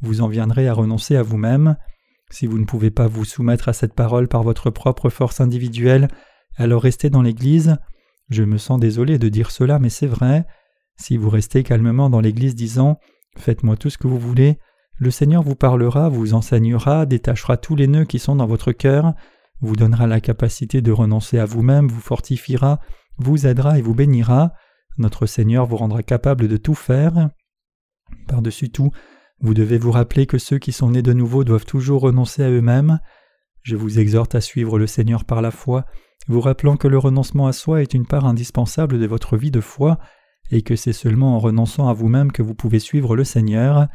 [0.01, 1.77] vous en viendrez à renoncer à vous-même.
[2.31, 6.09] Si vous ne pouvez pas vous soumettre à cette parole par votre propre force individuelle,
[6.57, 7.77] alors restez dans l'Église.
[8.29, 10.47] Je me sens désolé de dire cela, mais c'est vrai.
[10.97, 12.99] Si vous restez calmement dans l'Église disant
[13.37, 14.59] Faites-moi tout ce que vous voulez,
[14.99, 19.13] le Seigneur vous parlera, vous enseignera, détachera tous les nœuds qui sont dans votre cœur,
[19.61, 22.81] vous donnera la capacité de renoncer à vous-même, vous fortifiera,
[23.19, 24.53] vous aidera et vous bénira.
[24.99, 27.31] Notre Seigneur vous rendra capable de tout faire.
[28.27, 28.91] Par-dessus tout,
[29.41, 32.51] vous devez vous rappeler que ceux qui sont nés de nouveau doivent toujours renoncer à
[32.51, 33.01] eux-mêmes.
[33.67, 35.87] Je vous exhorte à suivre le Seigneur par la foi,
[36.29, 39.61] vous rappelant que le renoncement à soi est une part indispensable de votre vie de
[39.61, 39.99] foi,
[40.53, 43.89] et que c'est seulement en renonçant à vous-même que vous pouvez suivre le Seigneur.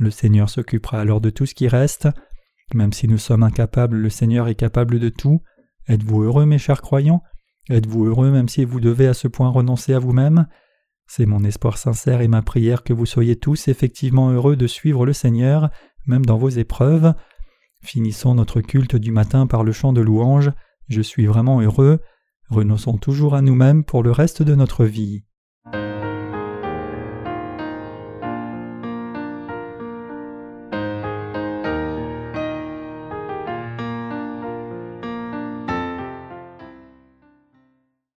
[0.00, 2.08] Le Seigneur s'occupera alors de tout ce qui reste.
[2.74, 5.42] Même si nous sommes incapables, le Seigneur est capable de tout.
[5.86, 7.22] Êtes-vous heureux, mes chers croyants?
[7.70, 10.48] Êtes-vous heureux même si vous devez à ce point renoncer à vous-même?
[11.06, 15.06] C'est mon espoir sincère et ma prière que vous soyez tous effectivement heureux de suivre
[15.06, 15.70] le Seigneur,
[16.06, 17.14] même dans vos épreuves.
[17.88, 20.52] Finissons notre culte du matin par le chant de louange.
[20.88, 22.00] Je suis vraiment heureux.
[22.50, 25.24] Renonçons toujours à nous-mêmes pour le reste de notre vie.